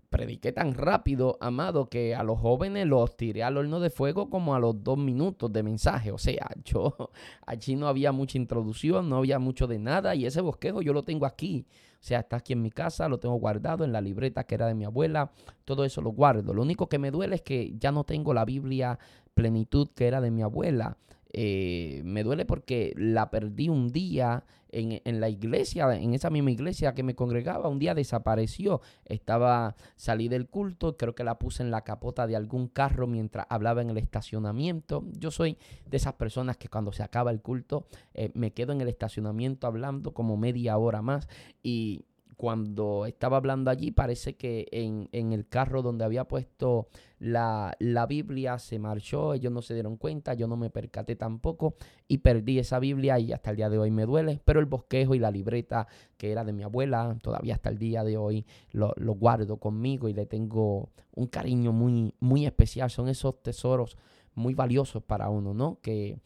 [0.09, 4.55] prediqué tan rápido, amado, que a los jóvenes los tiré al horno de fuego como
[4.55, 6.13] a los dos minutos de mensaje.
[6.13, 7.11] O sea, yo
[7.47, 11.05] allí no había mucha introducción, no había mucho de nada y ese bosquejo yo lo
[11.05, 11.67] tengo aquí.
[12.01, 14.67] O sea, está aquí en mi casa, lo tengo guardado en la libreta que era
[14.67, 15.33] de mi abuela,
[15.67, 16.55] todo eso lo guardo.
[16.55, 18.99] Lo único que me duele es que ya no tengo la Biblia
[19.35, 20.97] plenitud que era de mi abuela.
[21.33, 26.95] Eh, me duele porque la perdí un día en, la iglesia, en esa misma iglesia
[26.95, 28.81] que me congregaba, un día desapareció.
[29.05, 33.47] Estaba, salí del culto, creo que la puse en la capota de algún carro mientras
[33.49, 35.05] hablaba en el estacionamiento.
[35.19, 38.81] Yo soy de esas personas que cuando se acaba el culto eh, me quedo en
[38.81, 41.29] el estacionamiento hablando como media hora más
[41.63, 42.05] y
[42.41, 48.07] cuando estaba hablando allí, parece que en, en el carro donde había puesto la, la,
[48.07, 51.75] Biblia se marchó, ellos no se dieron cuenta, yo no me percaté tampoco
[52.09, 55.15] y perdí esa Biblia y hasta el día de hoy me duele, pero el bosquejo
[55.15, 58.95] y la libreta que era de mi abuela, todavía hasta el día de hoy lo,
[58.97, 63.99] lo guardo conmigo y le tengo un cariño muy, muy especial, son esos tesoros
[64.35, 65.79] muy valiosos para uno, ¿no?
[65.83, 66.19] Que,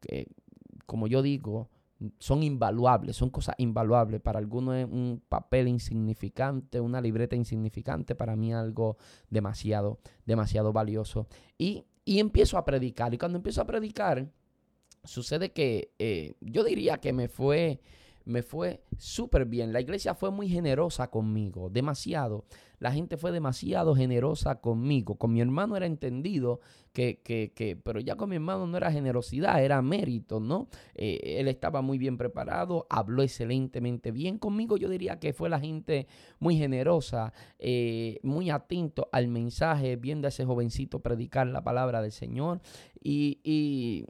[0.00, 0.28] que
[0.86, 1.68] como yo digo,
[2.18, 4.20] son invaluables, son cosas invaluables.
[4.20, 8.96] Para algunos es un papel insignificante, una libreta insignificante, para mí algo
[9.30, 11.26] demasiado, demasiado valioso.
[11.56, 13.14] Y, y empiezo a predicar.
[13.14, 14.30] Y cuando empiezo a predicar,
[15.04, 17.80] sucede que eh, yo diría que me fue
[18.28, 19.72] me fue súper bien.
[19.72, 22.44] La iglesia fue muy generosa conmigo, demasiado.
[22.78, 25.16] La gente fue demasiado generosa conmigo.
[25.16, 26.60] Con mi hermano era entendido
[26.92, 30.68] que, que, que pero ya con mi hermano no era generosidad, era mérito, ¿no?
[30.94, 34.76] Eh, él estaba muy bien preparado, habló excelentemente bien conmigo.
[34.76, 36.06] Yo diría que fue la gente
[36.38, 42.12] muy generosa, eh, muy atento al mensaje, viendo a ese jovencito predicar la palabra del
[42.12, 42.60] Señor.
[43.02, 44.04] y, y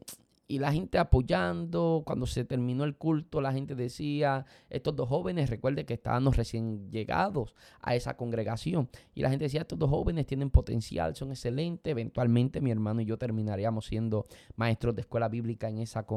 [0.49, 2.01] y la gente apoyando.
[2.05, 6.89] Cuando se terminó el culto, la gente decía, estos dos jóvenes, recuerde que estábamos recién
[6.89, 8.89] llegados a esa congregación.
[9.13, 11.91] Y la gente decía, estos dos jóvenes tienen potencial, son excelentes.
[11.91, 16.07] Eventualmente mi hermano y yo terminaríamos siendo maestros de escuela bíblica en esa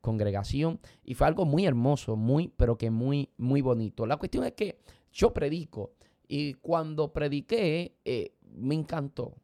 [0.00, 0.80] congregación.
[1.04, 4.04] Y fue algo muy hermoso, muy, pero que muy, muy bonito.
[4.04, 4.80] La cuestión es que
[5.12, 5.92] yo predico.
[6.26, 9.36] Y cuando prediqué, eh, me encantó.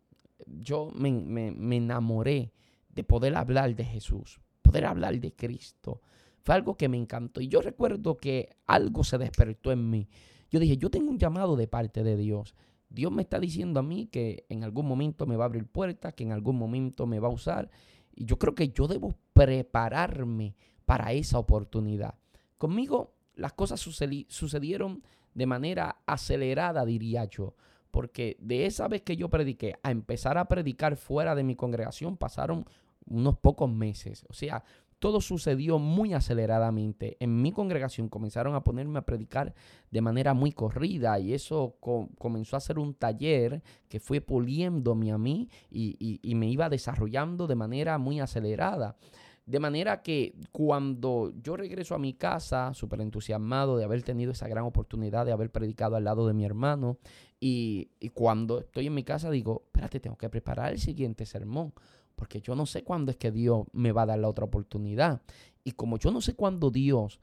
[0.46, 2.50] Yo me, me enamoré
[2.92, 6.00] de poder hablar de Jesús, poder hablar de Cristo.
[6.42, 7.40] Fue algo que me encantó.
[7.40, 10.08] Y yo recuerdo que algo se despertó en mí.
[10.50, 12.54] Yo dije, yo tengo un llamado de parte de Dios.
[12.90, 16.14] Dios me está diciendo a mí que en algún momento me va a abrir puertas,
[16.14, 17.70] que en algún momento me va a usar.
[18.14, 22.16] Y yo creo que yo debo prepararme para esa oportunidad.
[22.58, 25.02] Conmigo las cosas sucedieron
[25.32, 27.54] de manera acelerada, diría yo
[27.92, 32.16] porque de esa vez que yo prediqué a empezar a predicar fuera de mi congregación
[32.16, 32.64] pasaron
[33.06, 34.24] unos pocos meses.
[34.28, 34.64] O sea,
[34.98, 37.16] todo sucedió muy aceleradamente.
[37.20, 39.54] En mi congregación comenzaron a ponerme a predicar
[39.90, 41.76] de manera muy corrida y eso
[42.18, 47.46] comenzó a ser un taller que fue puliéndome a mí y, y me iba desarrollando
[47.46, 48.96] de manera muy acelerada.
[49.44, 54.46] De manera que cuando yo regreso a mi casa, súper entusiasmado de haber tenido esa
[54.46, 56.98] gran oportunidad de haber predicado al lado de mi hermano,
[57.40, 61.74] y, cuando estoy en mi casa digo, espérate, tengo que preparar el siguiente sermón,
[62.14, 65.22] porque yo no sé cuándo es que Dios me va a dar la otra oportunidad.
[65.64, 67.18] Y como yo no sé cuándo Dios,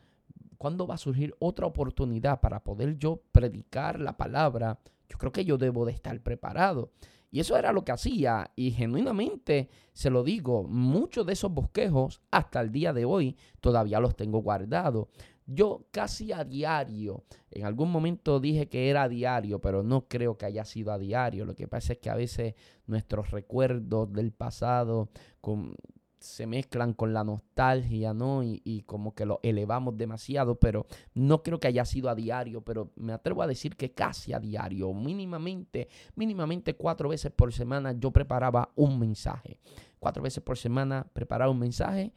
[0.58, 4.77] cuándo va a surgir otra oportunidad para poder yo predicar la palabra,
[5.08, 6.91] yo creo que yo debo de estar preparado.
[7.31, 8.51] Y eso era lo que hacía.
[8.55, 13.99] Y genuinamente, se lo digo, muchos de esos bosquejos hasta el día de hoy todavía
[13.99, 15.07] los tengo guardados.
[15.45, 20.37] Yo casi a diario, en algún momento dije que era a diario, pero no creo
[20.37, 21.45] que haya sido a diario.
[21.45, 22.53] Lo que pasa es que a veces
[22.85, 25.09] nuestros recuerdos del pasado,
[25.41, 25.75] con,
[26.19, 28.43] se mezclan con la nostalgia, ¿no?
[28.43, 32.91] Y, como que lo elevamos demasiado, pero no creo que haya sido a diario, pero
[32.95, 38.12] me atrevo a decir que casi a diario, mínimamente, mínimamente cuatro veces por semana yo
[38.12, 39.60] preparaba un mensaje.
[39.99, 42.13] Cuatro veces por semana preparaba un mensaje,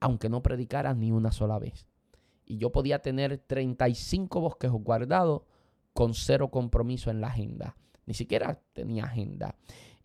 [0.00, 1.86] aunque no predicara ni una sola vez.
[2.44, 5.42] Y yo podía tener 35 bosquejos guardados
[5.92, 7.76] con cero compromiso en la agenda.
[8.04, 9.56] Ni siquiera tenía agenda.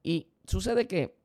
[0.02, 1.21] Y sucede que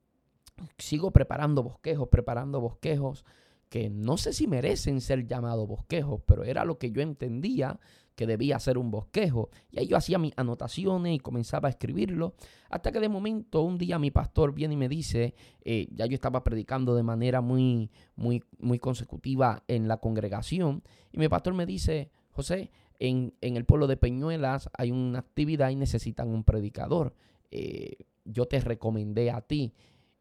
[0.79, 3.25] sigo preparando bosquejos, preparando bosquejos
[3.69, 7.81] que no sé si merecen ser llamados bosquejos, pero era lo que yo entendía
[8.15, 9.51] que debía ser un bosquejo.
[9.71, 12.35] Y ahí yo hacía mis anotaciones y comenzaba a escribirlo,
[12.71, 16.15] hasta que de momento un día mi pastor viene y me dice, eh, ya yo
[16.15, 21.67] estaba predicando de manera muy, muy, muy consecutiva en la congregación, y mi pastor me
[21.67, 27.15] dice, José, en, el pueblo de Peñuelas hay una actividad y necesitan un predicador.
[27.51, 29.75] Eh, yo te recomendé a ti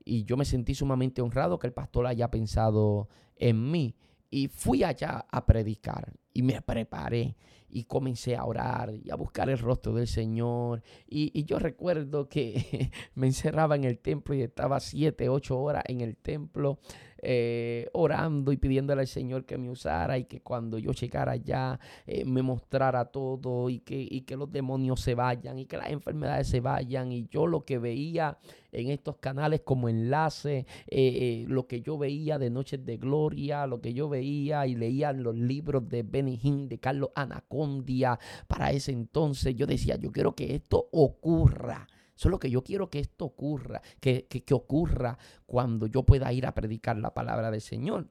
[0.06, 3.96] y yo me sentí sumamente honrado que el pastor haya pensado en mí.
[4.30, 7.36] Y fui allá a predicar y me preparé
[7.70, 10.84] y comencé a orar y a buscar el rostro del Señor.
[11.08, 16.02] Y, yo recuerdo que me encerraba en el templo y estaba siete, ocho horas en
[16.02, 16.80] el templo
[17.28, 21.80] eh, orando y pidiéndole al Señor que me usara y que cuando yo llegara allá
[22.06, 25.90] eh, me mostrara todo y que, y que los demonios se vayan y que las
[25.90, 27.12] enfermedades se vayan.
[27.12, 28.38] Y yo lo que veía
[28.72, 33.82] en estos canales como enlace, eh, lo que yo veía de Noches de Gloria, lo
[33.82, 38.92] que yo veía y leía en los libros de Benny de Carlos Anacondia, para ese
[38.92, 41.88] entonces yo decía, yo quiero que esto ocurra.
[42.16, 46.32] Eso es lo que yo quiero que esto ocurra, que, que, ocurra cuando yo pueda
[46.32, 48.08] ir a predicar la palabra del Señor.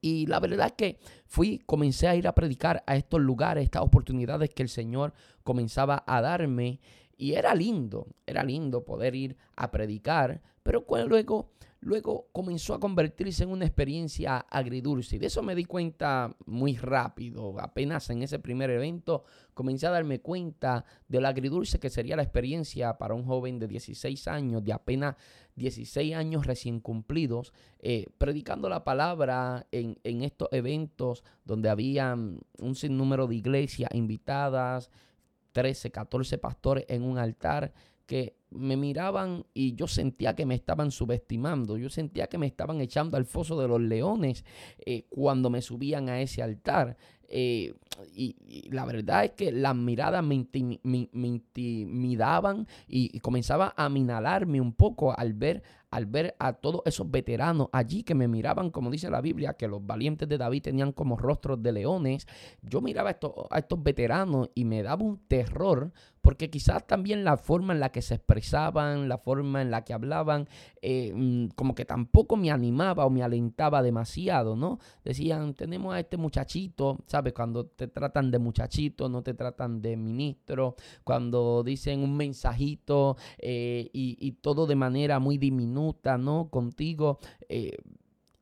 [0.00, 3.82] Y la verdad es que fui, comencé a ir a predicar a estos lugares, estas
[3.82, 6.80] oportunidades que el Señor comenzaba a darme.
[7.18, 11.50] Y era lindo, era lindo poder ir a predicar, pero luego
[11.80, 15.16] luego comenzó a convertirse en una experiencia agridulce.
[15.16, 17.58] Y de eso me di cuenta muy rápido.
[17.58, 22.22] Apenas en ese primer evento comencé a darme cuenta de lo agridulce que sería la
[22.22, 25.16] experiencia para un joven de 16 años, de apenas
[25.56, 32.74] 16 años recién cumplidos, eh, predicando la palabra en, en estos eventos donde había un
[32.74, 34.90] sinnúmero de iglesias invitadas,
[35.52, 37.72] 13, 14 pastores en un altar
[38.10, 42.80] que me miraban y yo sentía que me estaban subestimando, yo sentía que me estaban
[42.80, 44.44] echando al foso de los leones
[44.84, 46.96] eh, cuando me subían a ese altar.
[47.28, 47.72] Eh,
[48.12, 54.72] y, la verdad es que las miradas me, intimidaban y, y, comenzaba a minalarme un
[54.72, 59.10] poco al ver al ver a todos esos veteranos allí que me miraban, como dice
[59.10, 62.26] la Biblia, que los valientes de David tenían como rostros de leones,
[62.62, 67.24] yo miraba a estos, a estos veteranos y me daba un terror, porque quizás también
[67.24, 70.48] la forma en la que se expresaban, la forma en la que hablaban,
[70.82, 74.78] eh, mm, como que tampoco me animaba o me alentaba demasiado, ¿no?
[75.02, 77.32] Decían, tenemos a este muchachito, ¿sabes?
[77.32, 83.88] Cuando te tratan de muchachito, no te tratan de ministro, cuando dicen un mensajito eh,
[83.92, 85.79] y, y todo de manera muy diminuta
[86.18, 86.48] ¿no?
[86.50, 87.18] Contigo.
[87.48, 87.76] Eh,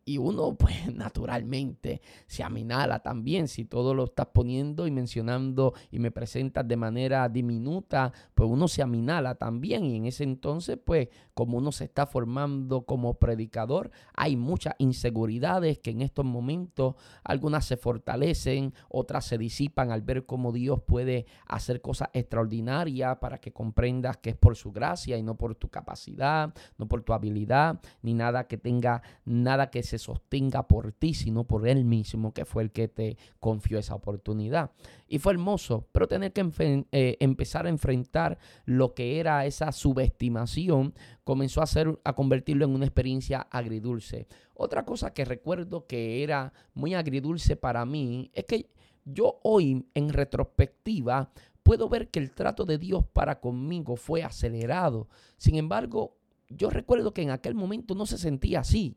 [0.08, 3.46] y uno, pues naturalmente, se aminala también.
[3.46, 8.68] Si todo lo estás poniendo y mencionando y me presentas de manera diminuta, pues uno
[8.68, 9.84] se aminala también.
[9.84, 15.78] Y en ese entonces, pues, como uno se está formando como predicador, hay muchas inseguridades
[15.78, 21.26] que en estos momentos algunas se fortalecen, otras se disipan al ver cómo Dios puede
[21.46, 25.68] hacer cosas extraordinarias para que comprendas que es por su gracia y no por tu
[25.68, 31.14] capacidad, no por tu habilidad, ni nada que tenga, nada que se sostenga por ti,
[31.14, 34.70] sino por Él mismo, que fue el que te confió esa oportunidad.
[35.06, 40.94] Y fue hermoso, pero tener que eh, empezar a enfrentar lo que era esa subestimación
[41.24, 44.26] comenzó a, hacer, a convertirlo en una experiencia agridulce.
[44.54, 48.70] Otra cosa que recuerdo que era muy agridulce para mí es que
[49.04, 51.30] yo hoy en retrospectiva
[51.62, 55.08] puedo ver que el trato de Dios para conmigo fue acelerado.
[55.37, 56.16] Sin embargo,
[56.48, 58.96] yo recuerdo que en aquel momento no se sentía así.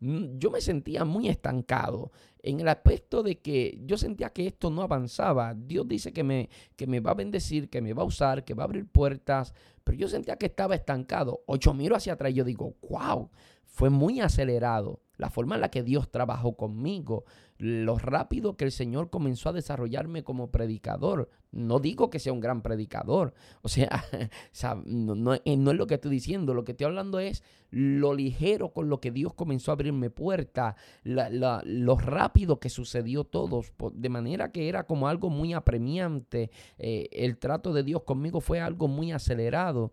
[0.00, 2.10] Mm, yo me sentía muy estancado
[2.42, 5.54] en el aspecto de que yo sentía que esto no avanzaba.
[5.54, 8.54] Dios dice que me, que me va a bendecir, que me va a usar, que
[8.54, 11.42] va a abrir puertas, pero yo sentía que estaba estancado.
[11.46, 13.30] Ocho miro hacia atrás y yo digo, wow,
[13.64, 17.24] fue muy acelerado la forma en la que Dios trabajó conmigo,
[17.60, 21.28] lo rápido que el Señor comenzó a desarrollarme como predicador.
[21.52, 24.02] No digo que sea un gran predicador, o sea,
[24.86, 28.72] no, eh, no, es lo que estoy diciendo, lo que estoy hablando es lo ligero
[28.72, 34.52] con lo que Dios comenzó a abrirme puertas, lo rápido que sucedió todo, de manera
[34.52, 36.50] que era como algo muy apremiante.
[36.78, 39.92] Eh, el trato de Dios conmigo fue algo muy acelerado.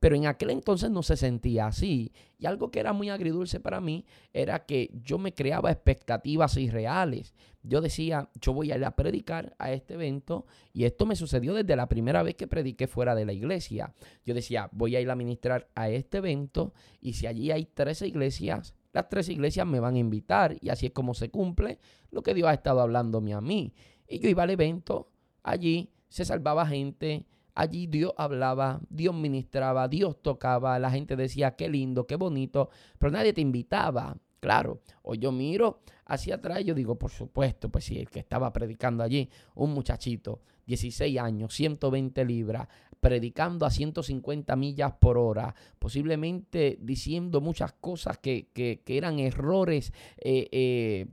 [0.00, 2.12] Pero en aquel entonces no se sentía así.
[2.38, 7.34] Y algo que era muy agridulce para mí era que yo me creaba expectativas irreales.
[7.62, 11.52] Yo decía, yo voy a ir a predicar a este evento y esto me sucedió
[11.52, 13.92] desde la primera vez que prediqué fuera de la iglesia.
[14.24, 18.06] Yo decía, voy a ir a ministrar a este evento y si allí hay 13
[18.06, 21.78] iglesias, las tres iglesias me van a invitar y así es como se cumple
[22.10, 23.74] lo que Dios ha estado hablándome a mí.
[24.08, 25.10] Y yo iba al evento,
[25.42, 27.26] allí se salvaba gente,
[27.58, 33.10] Allí Dios hablaba, Dios ministraba, Dios tocaba, la gente decía, qué lindo, qué bonito, pero
[33.10, 34.16] nadie te invitaba.
[34.38, 38.20] Claro, o yo miro hacia atrás y yo digo, por supuesto, pues sí, el que
[38.20, 42.68] estaba predicando allí, un muchachito, 16 años, 120 libras,
[43.00, 50.48] predicando a 150 millas por hora, posiblemente diciendo muchas cosas que, que, eran errores eh,
[50.52, 51.06] eh,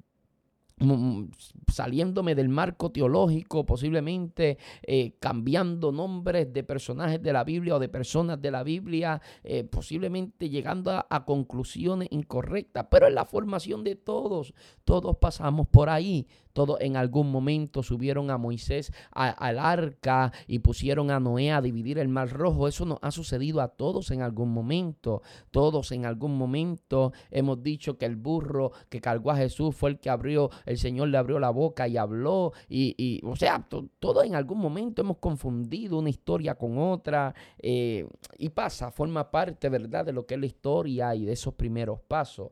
[1.71, 7.87] saliéndome del marco teológico, posiblemente eh, cambiando nombres de personajes de la Biblia o de
[7.87, 13.95] personas de la Biblia, eh, posiblemente llegando a, conclusiones incorrectas, pero en la formación de
[13.95, 20.59] todos, todos pasamos por ahí, todos en algún momento subieron a Moisés al arca y
[20.59, 22.69] pusieron a Noé a dividir el mar rojo.
[22.69, 25.21] Eso nos ha sucedido a todos en algún momento.
[25.51, 29.99] Todos en algún momento hemos dicho que el burro que cargó a Jesús fue el
[29.99, 32.53] que abrió, el Señor le abrió la boca y habló.
[32.69, 33.65] Y, o sea,
[33.99, 37.33] todos en algún momento hemos confundido una historia con otra.
[37.59, 41.53] Eh, y pasa, forma parte, ¿verdad?, de lo que es la historia y de esos
[41.53, 42.49] primeros pasos.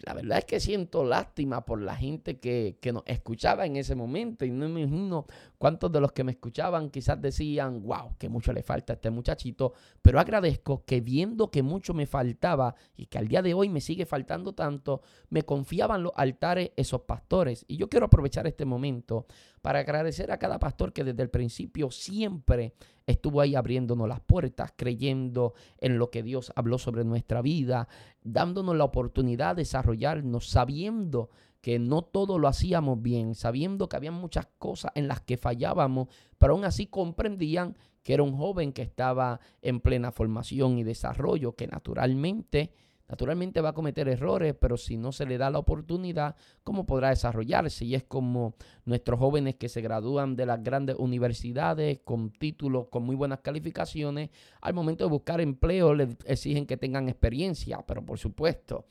[0.00, 3.96] la verdad es que siento lástima por la gente que, que, nos escuchaba en ese
[3.96, 5.26] momento y no me imagino
[5.58, 9.10] cuántos de los que me escuchaban quizás decían, wow, que mucho le falta a este
[9.10, 13.68] muchachito, pero agradezco que viendo que mucho me faltaba y que al día de hoy
[13.68, 17.64] me sigue faltando tanto, me confiaban los altares esos pastores.
[17.68, 19.26] Y yo quiero aprovechar este momento
[19.60, 22.74] para agradecer a cada pastor que desde el principio siempre
[23.06, 27.88] estuvo ahí abriéndonos las puertas, creyendo en lo que Dios habló sobre nuestra vida,
[28.22, 31.30] dándonos la oportunidad de desarrollarnos, sabiendo
[31.60, 36.08] que no todo lo hacíamos bien, sabiendo que había muchas cosas en las que fallábamos,
[36.38, 41.56] pero aún así comprendían que era un joven que estaba en plena formación y desarrollo,
[41.56, 42.72] que naturalmente
[43.08, 47.08] Naturalmente va a cometer errores, pero si no se le da la oportunidad, ¿cómo podrá
[47.08, 47.86] desarrollarse?
[47.86, 48.54] Y es como
[48.84, 54.28] nuestros jóvenes que se gradúan de las grandes universidades con títulos, con muy buenas calificaciones,
[54.60, 58.84] al momento de buscar empleo les exigen que tengan experiencia, pero por supuesto,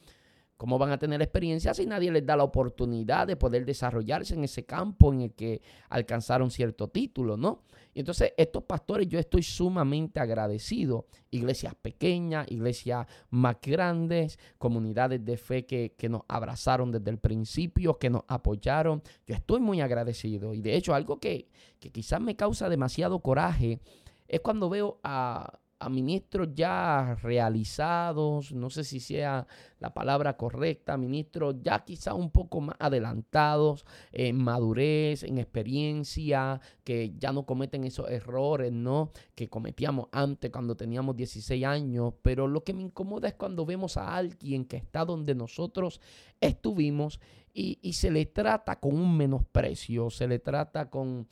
[0.58, 4.44] ¿Cómo van a tener experiencia si nadie les da la oportunidad de poder desarrollarse en
[4.44, 7.64] ese campo en el que alcanzaron cierto título, ¿no?
[7.94, 11.06] Y entonces estos pastores yo estoy sumamente agradecido.
[11.30, 18.00] Iglesias pequeñas, iglesias más grandes, comunidades de fe que, que nos abrazaron desde el principio,
[18.00, 19.04] que nos apoyaron.
[19.28, 20.56] Yo estoy muy agradecido.
[20.56, 21.50] Y de hecho algo que,
[21.80, 23.80] que quizás me causa demasiado coraje
[24.28, 29.46] es cuando veo a a ministros ya realizados, no sé si sea
[29.80, 37.14] la palabra correcta, ministros ya quizá un poco más adelantados en madurez, en experiencia, que
[37.18, 39.12] ya no cometen esos errores, ¿no?
[39.36, 43.98] Que cometíamos antes cuando teníamos 16 años, pero lo que me incomoda es cuando vemos
[43.98, 46.02] a alguien que está donde nosotros
[46.42, 47.20] estuvimos
[47.54, 51.28] y, y se le trata con un menosprecio, se le trata con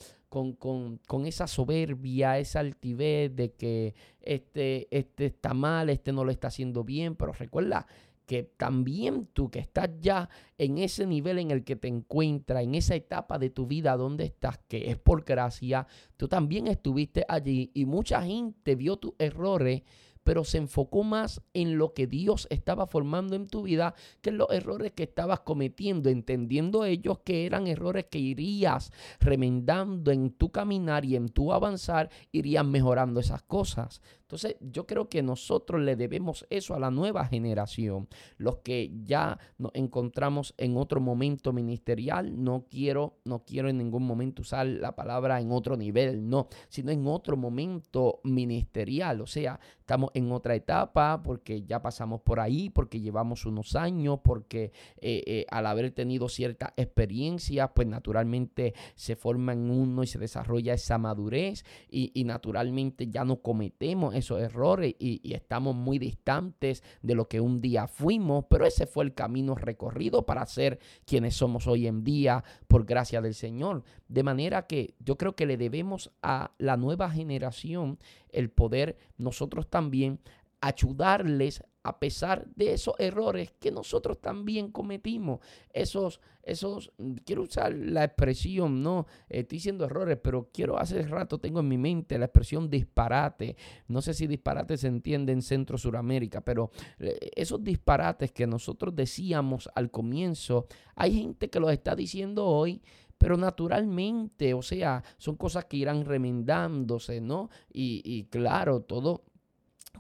[1.08, 6.48] con, esa soberbia, esa altivez de que este, este está mal, este no lo está
[6.48, 7.88] haciendo bien, pero recuerda
[8.26, 12.76] que también tú que estás ya en ese nivel en el que te encuentras, en
[12.76, 15.88] esa etapa de tu vida donde estás, que es por gracia,
[16.18, 19.84] tú también estuviste allí y mucha gente vio tus errores
[20.26, 24.40] pero se enfocó más en lo que Dios estaba formando en tu vida que en
[24.40, 30.52] los errores que estabas cometiendo, entendiendo ellos que eran errores que irías remendando en tu
[30.52, 34.02] caminar y en tu avanzar, irías mejorando esas cosas.
[34.26, 38.08] Entonces yo creo que nosotros le debemos eso a la nueva generación,
[38.38, 44.02] los que ya nos encontramos en otro momento ministerial, no quiero, no quiero en ningún
[44.02, 49.60] momento usar la palabra en otro nivel, no, sino en otro momento ministerial, o sea,
[49.78, 54.72] estamos en otra etapa porque ya pasamos por ahí, porque llevamos unos años, porque
[55.02, 60.18] eh, eh, al haber tenido cierta experiencia, pues naturalmente se forma en uno y se
[60.18, 66.84] desarrolla esa madurez y, y naturalmente ya no cometemos esos errores y, estamos muy distantes
[67.02, 71.36] de lo que un día fuimos, pero ese fue el camino recorrido para ser quienes
[71.36, 73.84] somos hoy en día por gracia del Señor.
[74.08, 78.00] De manera que yo creo que le debemos a la nueva generación
[78.30, 80.20] el poder nosotros también
[80.66, 85.40] ayudarles a pesar de esos errores que nosotros también cometimos.
[85.72, 86.92] Esos, esos,
[87.24, 91.78] quiero usar la expresión, no, estoy diciendo errores, pero quiero, hace rato tengo en mi
[91.78, 93.56] mente la expresión disparate.
[93.88, 98.96] No sé si disparate se entiende en Centro Suramérica, pero eh, esos disparates que nosotros
[98.96, 102.82] decíamos al comienzo, hay gente que los está diciendo hoy
[103.18, 107.50] pero naturalmente, o sea, son cosas que irán remendándose, ¿no?
[107.72, 109.24] Y, y claro, todo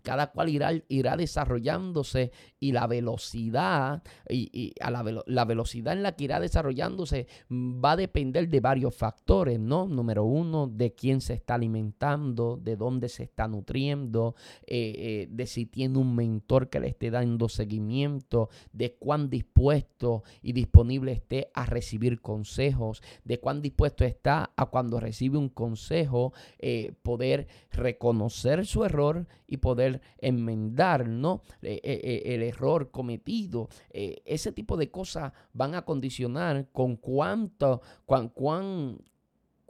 [0.03, 6.15] cada cual irá, irá desarrollándose y la velocidad y, a la, la, velocidad en la
[6.15, 9.87] que irá desarrollándose va a depender de varios factores, ¿no?
[9.87, 14.35] Número uno, de quién se está alimentando, de dónde se está nutriendo,
[14.65, 20.23] eh, eh, de si tiene un mentor que le esté dando seguimiento, de cuán dispuesto
[20.41, 26.33] y disponible esté a recibir consejos, de cuán dispuesto está a cuando recibe un consejo
[26.59, 31.41] eh, poder reconocer su error y poder enmendar ¿no?
[31.61, 33.69] Eh, eh, eh, el error cometido.
[33.91, 38.99] ese tipo de cosas van a condicionar con cuánto, cuán, cuán,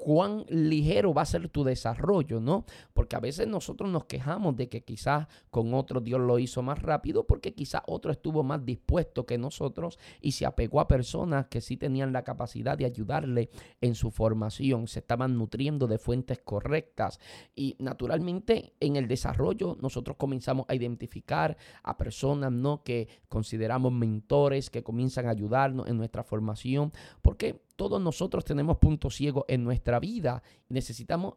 [0.06, 2.64] cuán ligero va a ser tu desarrollo, ¿no?
[2.94, 6.80] Porque a veces nosotros nos quejamos de que quizás con otro Dios lo hizo más
[6.80, 11.60] rápido porque quizás otro estuvo más dispuesto que nosotros y se apegó a personas que
[11.60, 13.50] sí tenían la capacidad de ayudarle
[13.82, 17.20] en su formación, se estaban nutriendo de fuentes correctas
[17.56, 22.84] y naturalmente en el desarrollo nosotros comenzamos a identificar a personas, ¿no?
[22.84, 26.94] Que consideramos mentores, que comienzan a ayudarnos en nuestra formación,
[27.24, 30.44] porque todos nosotros tenemos puntos ciegos en nuestra vida.
[30.70, 31.36] Necesitamos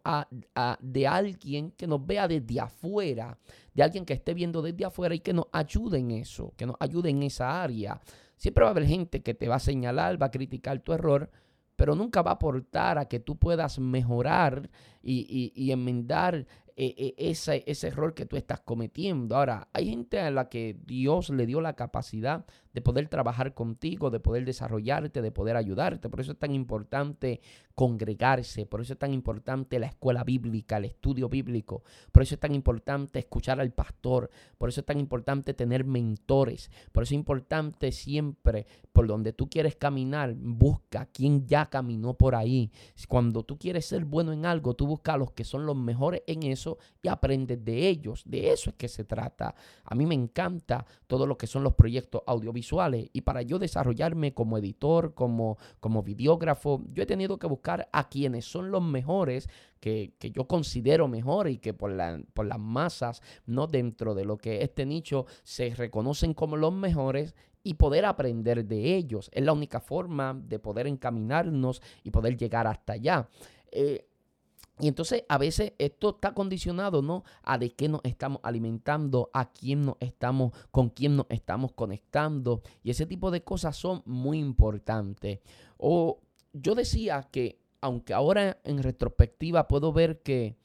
[0.80, 3.38] de alguien que nos vea desde afuera,
[3.74, 6.76] de alguien que esté viendo desde afuera y que nos ayude en eso, que nos
[6.80, 8.00] ayude en esa área.
[8.36, 11.30] Siempre va a haber gente que te va a señalar, va a criticar tu error,
[11.76, 14.70] pero nunca va a aportar a que tú puedas mejorar
[15.02, 16.46] y, y enmendar
[16.80, 19.36] e, e, ese, ese error que tú estás cometiendo.
[19.36, 24.10] Ahora, hay gente a la que Dios le dio la capacidad de poder trabajar contigo,
[24.10, 26.08] de poder desarrollarte, de poder ayudarte.
[26.08, 27.40] Por eso es tan importante
[27.74, 32.40] congregarse, por eso es tan importante la escuela bíblica, el estudio bíblico, por eso es
[32.40, 37.18] tan importante escuchar al pastor, por eso es tan importante tener mentores, por eso es
[37.18, 42.72] importante siempre, por donde tú quieres caminar, busca quien ya caminó por ahí.
[43.06, 46.22] Cuando tú quieres ser bueno en algo, tú buscas a los que son los mejores
[46.26, 46.67] en eso
[47.00, 48.22] y aprendes de ellos.
[48.26, 49.54] De eso es que se trata.
[49.84, 54.34] A mí me encanta todo lo que son los proyectos audiovisuales y para yo desarrollarme
[54.34, 59.48] como editor, como, como videógrafo, yo he tenido que buscar a quienes son los mejores
[59.80, 64.36] que, yo considero mejor y que por, la, por las masas, no dentro de lo
[64.36, 69.30] que este nicho se reconocen como los mejores y poder aprender de ellos.
[69.32, 73.28] Es la única forma de poder encaminarnos y poder llegar hasta allá.
[73.70, 74.06] Eh,
[74.80, 77.24] y entonces a veces esto está condicionado, ¿no?
[77.42, 82.62] A de qué nos estamos alimentando, a quién nos estamos, con quién nos estamos conectando.
[82.82, 85.40] Y ese tipo de cosas son muy importantes.
[85.76, 86.20] O
[86.52, 90.56] yo decía que, aunque ahora en retrospectiva puedo ver que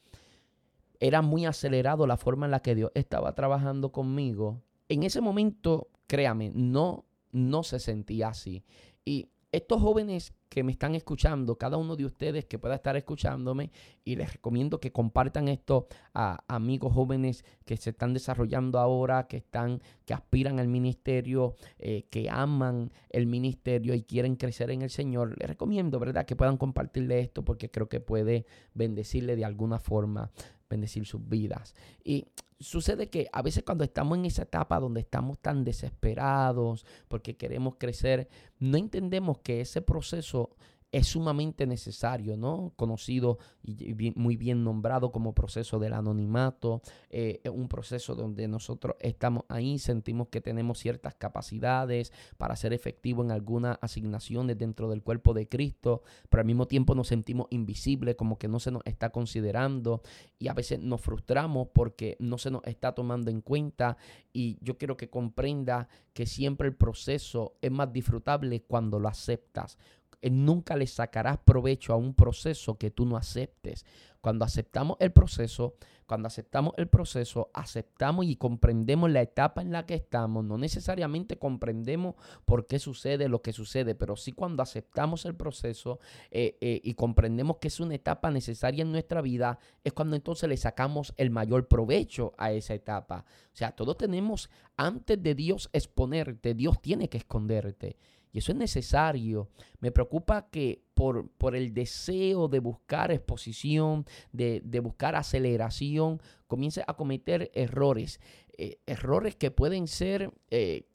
[1.00, 5.90] era muy acelerado la forma en la que Dios estaba trabajando conmigo, en ese momento,
[6.08, 8.64] créame, no, no se sentía así.
[9.06, 13.72] Y estos jóvenes que me están escuchando, cada uno de ustedes que pueda estar escuchándome,
[14.04, 19.38] y les recomiendo que compartan esto a amigos jóvenes que se están desarrollando ahora, que
[19.38, 24.90] están, que aspiran al ministerio, eh, que aman el ministerio y quieren crecer en el
[24.90, 25.38] Señor.
[25.40, 30.32] Les recomiendo, ¿verdad?, que puedan compartirle esto porque creo que puede bendecirle de alguna forma
[30.74, 31.76] bendecir sus vidas.
[32.04, 32.28] Y
[32.60, 37.76] sucede que a veces cuando estamos en esa etapa donde estamos tan desesperados porque queremos
[37.78, 38.28] crecer,
[38.60, 40.56] no entendemos que ese proceso
[40.94, 42.72] es sumamente necesario, ¿no?
[42.76, 49.44] Conocido y muy bien nombrado como proceso del anonimato, eh, un proceso donde nosotros estamos
[49.50, 55.34] ahí, sentimos que tenemos ciertas capacidades para ser efectivos en algunas asignaciones dentro del cuerpo
[55.34, 59.10] de Cristo, pero al mismo tiempo nos sentimos invisibles, como que no se nos está
[59.10, 60.04] considerando
[60.38, 63.98] y a veces nos frustramos porque no se nos está tomando en cuenta
[64.32, 69.80] y yo quiero que comprenda que siempre el proceso es más disfrutable cuando lo aceptas
[69.80, 73.86] eh, nunca le sacarás provecho a un proceso que tú no aceptes.
[74.22, 79.86] Cuando aceptamos el proceso, cuando aceptamos el proceso, aceptamos y comprendemos la etapa en la
[79.86, 80.46] que estamos.
[80.46, 82.16] No necesariamente comprendemos
[82.46, 86.00] por qué sucede lo que sucede, pero sí cuando aceptamos el proceso
[86.32, 90.48] eh, eh, y comprendemos que es una etapa necesaria en nuestra vida, es cuando entonces
[90.48, 93.26] le sacamos el mayor provecho a esa etapa.
[93.52, 97.98] O sea, todos tenemos, antes de Dios exponerte, Dios tiene que esconderte.
[98.34, 99.50] Y eso es necesario.
[99.80, 106.96] Me preocupa que por, por el deseo de buscar exposición, de, buscar aceleración, comience a
[106.96, 108.20] cometer errores.
[108.58, 110.34] Eh, errores que pueden ser...
[110.50, 110.88] Eh,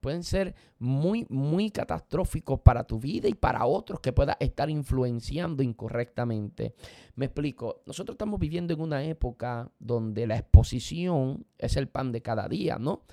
[0.00, 5.62] pueden ser muy, muy catastróficos para tu vida y para otros que pueda estar influenciando
[5.62, 6.74] incorrectamente.
[7.14, 12.20] Me explico, nosotros estamos viviendo en una época donde la exposición es el pan de
[12.20, 13.04] cada día, ¿no?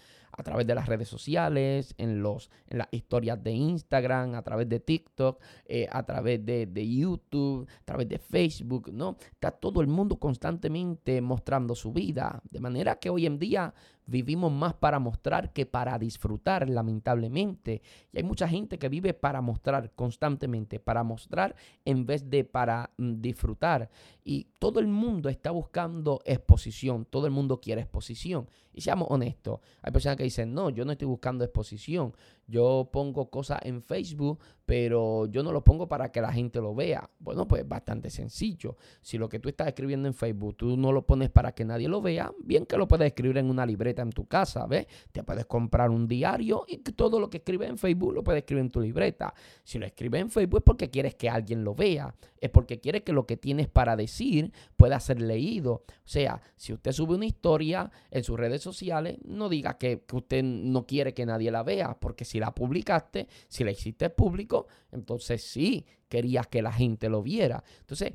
[0.42, 4.68] A través de las redes sociales, en, los, en las historias de Instagram, a través
[4.68, 9.18] de TikTok, eh, a través de, de, YouTube, a través de Facebook, ¿no?
[9.32, 12.42] Está todo el mundo constantemente mostrando su vida.
[12.50, 13.72] De manera que hoy en día
[14.06, 17.82] vivimos más para mostrar que para disfrutar, lamentablemente.
[18.12, 22.92] Y hay mucha gente que vive para mostrar constantemente, para mostrar en vez de para
[22.98, 23.90] mm, disfrutar.
[24.24, 28.50] Y todo el mundo está buscando exposición, todo el mundo quiere exposición.
[28.74, 32.14] Y seamos honestos, hay personas que dicen, no, yo no estoy buscando exposición,
[32.52, 36.76] yo pongo cosas en Facebook, pero yo no lo pongo para que la gente lo
[36.76, 37.10] vea.
[37.20, 38.78] Bueno, pues bastante sencillo.
[39.02, 41.88] Si lo que tú estás escribiendo en Facebook, tú no lo pones para que nadie
[41.88, 44.88] lo vea, bien que lo puedes escribir en una libreta en tu casa, ¿ves?
[45.12, 48.66] Te puedes comprar un diario y todo lo que escribes en Facebook lo puedes escribir
[48.66, 49.34] en tu libreta.
[49.64, 53.04] Si lo escribes en Facebook es porque quieres que alguien lo vea, es porque quieres
[53.04, 55.84] que lo que tienes para decir pueda ser leído.
[55.88, 60.16] O sea, si usted sube una historia en sus redes sociales, no diga que, que
[60.16, 64.68] usted no quiere que nadie la vea, porque si la publicaste, si la hiciste público,
[64.92, 67.64] entonces sí querías que la gente lo viera.
[67.80, 68.12] Entonces,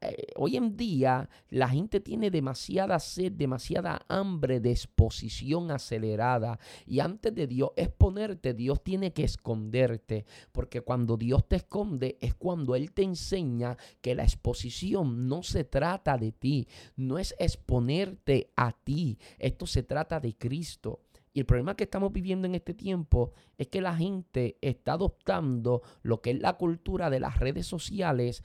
[0.00, 6.58] eh, hoy en día la gente tiene demasiada sed, demasiada hambre de exposición acelerada.
[6.86, 10.24] Y antes de Dios exponerte, Dios tiene que esconderte.
[10.52, 15.64] Porque cuando Dios te esconde es cuando Él te enseña que la exposición no se
[15.64, 16.66] trata de ti,
[16.96, 19.18] no es exponerte a ti.
[19.38, 21.02] Esto se trata de Cristo.
[21.34, 25.82] Y el problema que estamos viviendo en este tiempo es que la gente está adoptando
[26.02, 28.44] lo que es la cultura de las redes sociales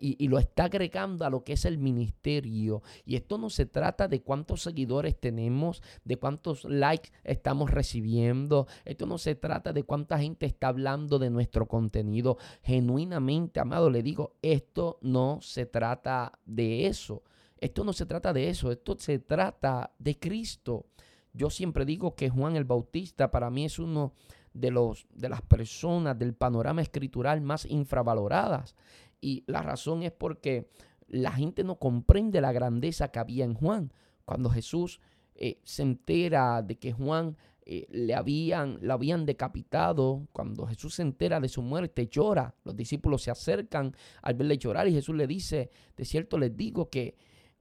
[0.00, 2.82] y, lo está agregando a lo que es el ministerio.
[3.04, 8.66] Y esto no se trata de cuántos seguidores tenemos, de cuántos likes estamos recibiendo.
[8.84, 12.38] Esto no se trata de cuánta gente está hablando de nuestro contenido.
[12.62, 17.22] Genuinamente, amado, le digo, esto no se trata de eso.
[17.60, 20.86] Esto no se trata de eso, esto se trata de Cristo.
[21.32, 24.14] Yo siempre digo que Juan el Bautista para mí es uno
[24.52, 28.74] de, los, de las personas del panorama escritural más infravaloradas.
[29.20, 30.68] Y la razón es porque
[31.06, 33.92] la gente no comprende la grandeza que había en Juan.
[34.24, 35.00] Cuando Jesús
[35.34, 41.40] eh, se entera de que Juan eh, le habían, habían decapitado, cuando Jesús se entera
[41.40, 42.54] de su muerte, llora.
[42.64, 46.90] Los discípulos se acercan al verle llorar y Jesús le dice, de cierto les digo
[46.90, 47.16] que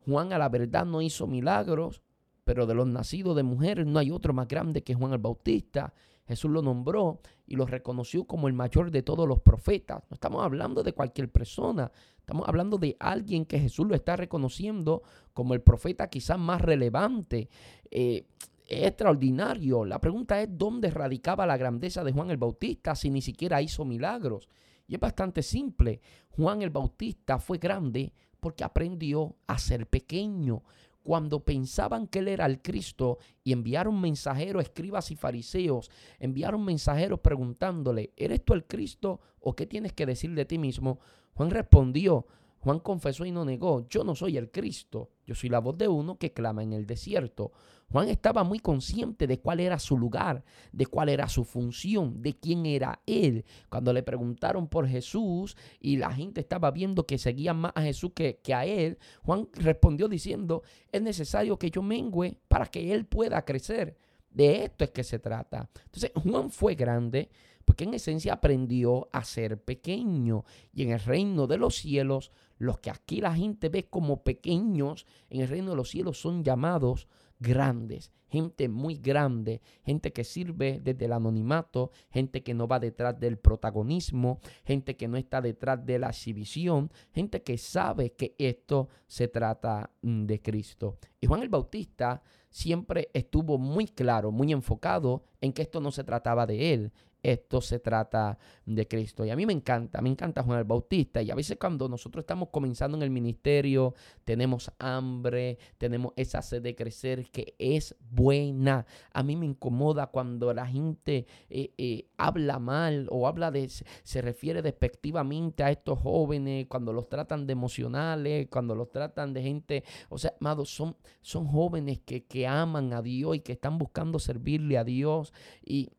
[0.05, 2.01] Juan a la verdad no hizo milagros,
[2.49, 5.93] pero de los nacidos de mujeres no hay otro más grande que Juan el Bautista.
[6.27, 10.01] Jesús lo nombró y lo reconoció como el mayor de todos los profetas.
[10.09, 15.03] No estamos hablando de cualquier persona, estamos hablando de alguien que Jesús lo está reconociendo
[15.31, 17.49] como el profeta quizás más relevante.
[17.91, 18.25] Eh,
[18.65, 19.85] extraordinario.
[19.85, 23.85] La pregunta es dónde radicaba la grandeza de Juan el Bautista si ni siquiera hizo
[23.85, 24.49] milagros.
[24.87, 26.01] Y es bastante simple.
[26.31, 30.63] Juan el Bautista fue grande porque aprendió a ser pequeño
[31.03, 35.89] cuando pensaban que él era el Cristo y enviaron mensajeros, escribas y fariseos,
[36.19, 40.99] enviaron mensajeros preguntándole, ¿eres tú el Cristo o qué tienes que decir de ti mismo?
[41.33, 42.27] Juan respondió,
[42.62, 45.88] Juan confesó y no negó, yo no soy el Cristo, yo soy la voz de
[45.88, 47.51] uno que clama en el desierto.
[47.91, 52.34] Juan estaba muy consciente de cuál era su lugar, de cuál era su función, de
[52.38, 53.45] quién era él.
[53.70, 58.12] Cuando le preguntaron por Jesús y la gente estaba viendo que seguían más a Jesús
[58.14, 63.05] que, que a él, Juan respondió diciendo, es necesario que yo mengüe para que él
[63.05, 63.97] pueda crecer.
[64.30, 65.70] De esto es que se trata.
[65.86, 67.30] Entonces, Juan fue grande
[67.70, 70.43] porque en esencia aprendió a ser pequeño.
[70.74, 75.05] Y en el reino de los cielos, los que aquí la gente ve como pequeños,
[75.30, 77.07] en el reino de los cielos son llamados
[77.38, 83.20] grandes, gente muy grande, gente que sirve desde el anonimato, gente que no va detrás
[83.20, 88.89] del protagonismo, gente que no está detrás de la exhibición, gente que sabe que esto
[89.05, 90.97] se trata mm, de Cristo.
[91.22, 96.03] Y Juan el Bautista siempre estuvo muy claro, muy enfocado en que esto no se
[96.03, 96.91] trataba de él,
[97.22, 99.26] esto se trata de Cristo.
[99.26, 101.22] Y a mí me encanta, me encanta Juan el Bautista.
[101.22, 103.93] Y a veces cuando nosotros estamos comenzando en el ministerio,
[104.24, 108.86] tenemos hambre, tenemos esa sed de crecer que es buena.
[109.11, 114.22] A mí me incomoda cuando la gente eh, eh, habla mal o habla de, se
[114.22, 119.84] refiere despectivamente a estos jóvenes, cuando los tratan de emocionales, cuando los tratan de gente,
[120.09, 124.20] o sea, amados, son, son jóvenes que, que aman a Dios y que están buscando
[124.20, 125.34] servirle a Dios.
[125.65, 125.89] Y,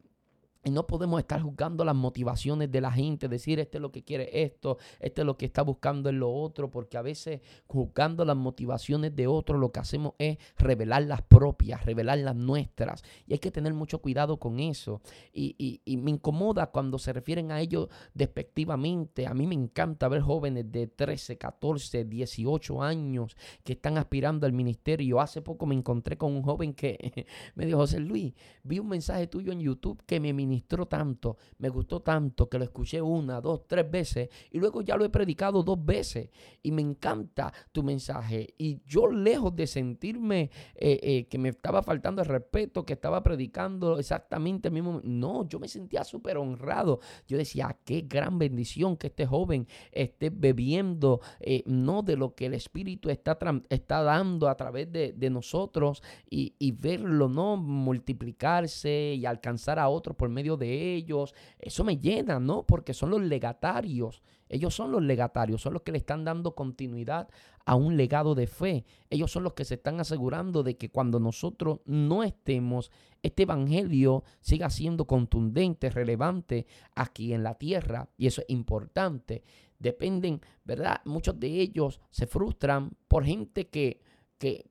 [0.62, 4.02] y no podemos estar juzgando las motivaciones de la gente, decir este es lo que
[4.02, 8.24] quiere esto, este es lo que está buscando en lo otro, porque a veces juzgando
[8.24, 13.02] las motivaciones de otros lo que hacemos es revelar las propias, revelar las nuestras.
[13.26, 15.00] Y hay que tener mucho cuidado con eso.
[15.32, 19.26] Y, y me incomoda cuando se refieren a ellos despectivamente.
[19.26, 24.52] A mí me encanta ver jóvenes de 13, 14, 18 años que están aspirando al
[24.52, 25.20] ministerio.
[25.20, 29.26] Hace poco me encontré con un joven que me dijo, José Luis, vi un mensaje
[29.26, 33.66] tuyo en YouTube que me ministró tanto, me gustó tanto que lo escuché una, dos,
[33.66, 36.28] tres veces y luego ya lo he predicado dos veces
[36.62, 41.82] y me encanta tu mensaje y yo lejos de sentirme eh, eh, que me estaba
[41.82, 47.00] faltando el respeto, que estaba predicando exactamente el mismo, no, yo me sentía súper honrado.
[47.26, 52.46] Yo decía, qué gran bendición que este joven esté bebiendo, eh, no de lo que
[52.46, 53.38] el Espíritu está,
[53.68, 57.56] está dando a través de, de nosotros y, y verlo, ¿no?
[57.56, 61.34] Multiplicarse y alcanzar a otros por medio de ellos.
[61.58, 62.64] Eso me llena, ¿no?
[62.66, 64.22] Porque son los legatarios.
[64.48, 67.28] Ellos son los legatarios, son los que le están dando continuidad
[67.64, 68.84] a un legado de fe.
[69.08, 72.90] Ellos son los que se están asegurando de que cuando nosotros no estemos,
[73.22, 76.66] este evangelio siga siendo contundente, relevante
[76.96, 78.08] aquí en la tierra.
[78.16, 79.44] Y eso es importante.
[79.78, 81.00] Dependen, ¿verdad?
[81.04, 84.00] Muchos de ellos se frustran por gente que,
[84.38, 84.68] que,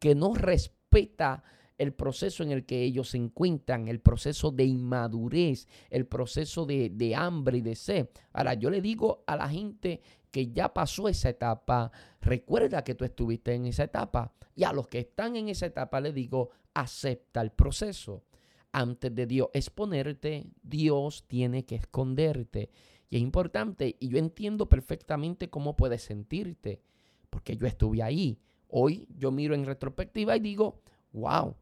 [0.00, 1.44] que no respeta
[1.78, 7.14] el proceso en el que ellos se encuentran, el proceso de inmadurez, el proceso de,
[7.16, 8.08] hambre y de sed.
[8.32, 13.04] Ahora, yo le digo a la gente que ya pasó esa etapa, recuerda que tú
[13.04, 14.34] estuviste en esa etapa.
[14.54, 18.24] Y a los que están en esa etapa le digo, acepta el proceso.
[18.72, 22.70] Antes de Dios exponerte, Dios tiene que esconderte.
[23.08, 26.82] Y es importante, y yo entiendo perfectamente cómo puedes sentirte,
[27.30, 28.38] porque yo estuve ahí.
[28.68, 31.54] Hoy yo miro en retrospectiva y digo, wow,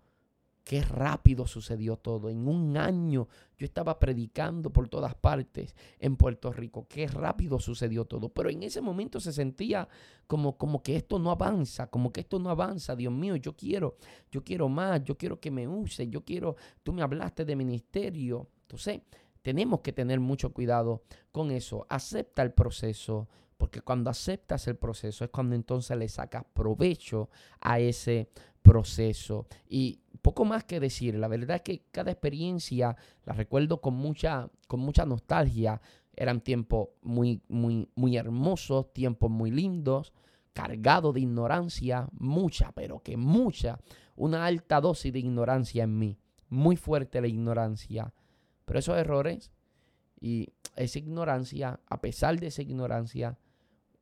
[0.66, 2.28] qué rápido sucedió todo.
[2.28, 6.88] En un año yo estaba predicando por todas partes en Puerto Rico.
[6.88, 8.30] Qué rápido sucedió todo.
[8.30, 9.88] Pero en ese momento se sentía
[10.26, 12.96] como, como que esto no avanza, como que esto no avanza.
[12.96, 13.96] Dios mío, yo quiero,
[14.32, 18.48] yo quiero más, yo quiero que me use, yo quiero, tú me hablaste de ministerio.
[18.62, 19.02] Entonces,
[19.42, 21.86] tenemos que tener mucho cuidado con eso.
[21.88, 27.78] Acepta el proceso, porque cuando aceptas el proceso es cuando entonces le sacas provecho a
[27.78, 28.30] ese
[28.66, 29.46] proceso.
[29.68, 34.50] Y poco más que decir, la verdad es que cada experiencia la recuerdo con mucha,
[34.66, 35.80] con mucha nostalgia.
[36.16, 40.12] Eran tiempos muy, muy, muy hermosos, tiempos muy lindos,
[40.52, 43.78] cargados de ignorancia, mucha, pero que mucha,
[44.16, 46.18] una alta dosis de ignorancia en mí,
[46.48, 48.12] muy fuerte la ignorancia.
[48.64, 49.52] Pero esos errores
[50.20, 53.38] y esa ignorancia, a pesar de esa ignorancia,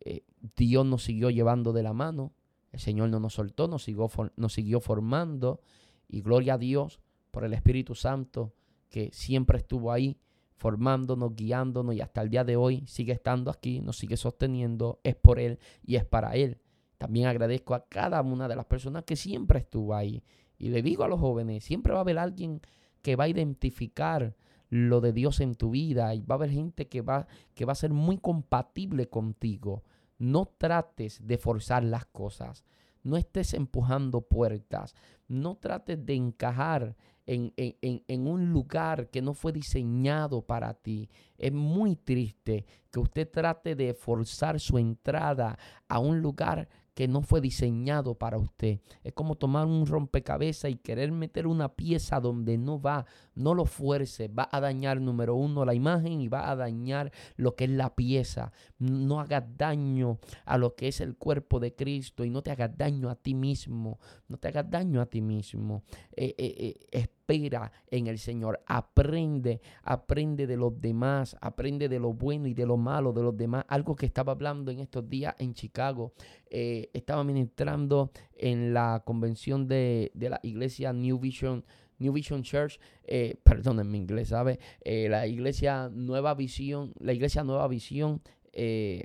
[0.01, 0.23] eh,
[0.57, 2.33] Dios nos siguió llevando de la mano
[2.75, 5.61] el Señor no nos soltó, nos siguió, nos siguió formando
[6.09, 7.01] y gloria a Dios
[7.31, 8.55] por el Espíritu Santo
[8.89, 10.19] que siempre estuvo ahí
[10.57, 15.17] formándonos, guiándonos y hasta el día de hoy sigue estando aquí, nos sigue sosteniendo, es
[15.17, 16.59] por Él y es para Él.
[16.97, 20.23] También agradezco a cada una de las personas que siempre estuvo ahí.
[20.59, 22.61] Y le digo a los jóvenes, siempre va a haber alguien
[23.03, 24.37] que va a identificar
[24.71, 27.73] lo de Dios en tu vida y va a haber gente que va, que va
[27.73, 29.83] a ser muy compatible contigo.
[30.19, 32.65] No trates de forzar las cosas.
[33.05, 34.95] No estés empujando puertas.
[35.29, 36.97] No trates de encajar
[37.27, 41.09] en, en, un lugar que no fue diseñado para ti.
[41.39, 47.23] Es muy triste que usted trate de forzar su entrada a un lugar que no
[47.23, 48.81] fue diseñado para usted.
[49.03, 53.05] Es como tomar un rompecabezas y querer meter una pieza donde no va.
[53.35, 54.29] No lo fuerce.
[54.29, 57.95] Va a dañar, número uno, la imagen y va a dañar lo que es la
[57.95, 58.53] pieza.
[58.79, 62.77] No hagas daño a lo que es el cuerpo de Cristo y no te hagas
[62.77, 63.99] daño a ti mismo.
[64.29, 65.83] No te hagas daño a ti mismo.
[66.13, 68.63] Eh, eh, eh, espera en el Señor.
[68.67, 73.37] Aprende, aprende de los demás, aprende de lo bueno y de lo malo de los
[73.37, 73.65] demás.
[73.69, 76.13] Algo que estaba hablando en estos días en Chicago.
[76.51, 81.65] Eh, estaba ministrando en la convención de, la iglesia New Vision.
[81.99, 84.59] New Vision Church, eh, perdón mi inglés, ¿sabe?
[84.81, 88.21] Eh, la iglesia Nueva Visión, la iglesia Nueva Visión,
[88.53, 89.05] eh,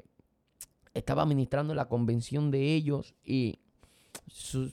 [0.96, 3.60] estaba ministrando en la convención de ellos y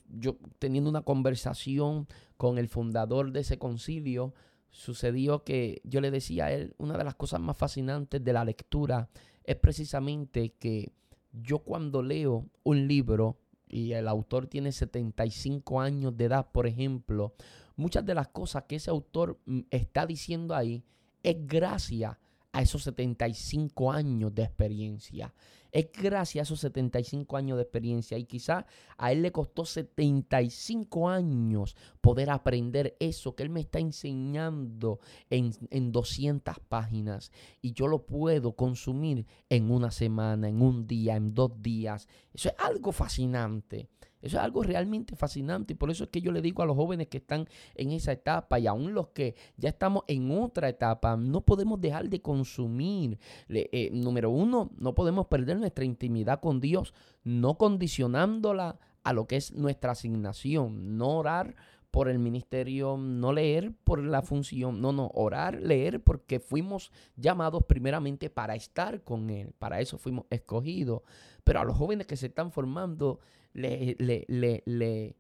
[0.09, 4.35] yo teniendo una conversación con el fundador de ese concilio,
[4.71, 8.45] sucedió que yo le decía a él, una de las cosas más fascinantes de la
[8.45, 9.09] lectura
[9.45, 10.93] es precisamente que
[11.33, 13.39] yo cuando leo un libro
[13.69, 17.35] y el autor tiene 75 años de edad, por ejemplo,
[17.77, 20.85] muchas de las cosas que ese autor mm, está diciendo ahí
[21.23, 22.17] es gracias
[22.53, 25.35] a esos 75 años de experiencia.
[25.73, 31.09] Es gracias a esos 75 años de experiencia y quizá a él le costó 75
[31.09, 35.01] años poder aprender eso que él me está enseñando
[35.31, 41.17] en, en 200 páginas y yo lo puedo consumir en una semana, en un día,
[41.17, 42.09] en dos días.
[42.33, 43.89] Eso es algo fascinante.
[44.23, 46.77] Eso es algo realmente fascinante y por eso es que yo le digo a los
[46.77, 51.17] jóvenes que están en esa etapa y aún los que ya estamos en otra etapa,
[51.17, 53.19] no podemos dejar de consumir.
[53.49, 56.95] Eh, número uno, no podemos perder nuestra intimidad con Dios,
[57.25, 61.55] no condicionándola a lo que es nuestra asignación, no orar
[61.97, 67.65] por el ministerio, no leer por la función, no, no, orar, leer porque fuimos llamados
[67.65, 71.01] primeramente para estar con Él, para eso fuimos escogidos.
[71.43, 73.21] Pero a los jóvenes que se están formando,
[73.57, 75.17] le, le, le, le,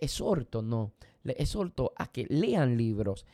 [0.00, 0.92] exhorto, no,
[1.24, 3.26] le exhorto a que lean libros.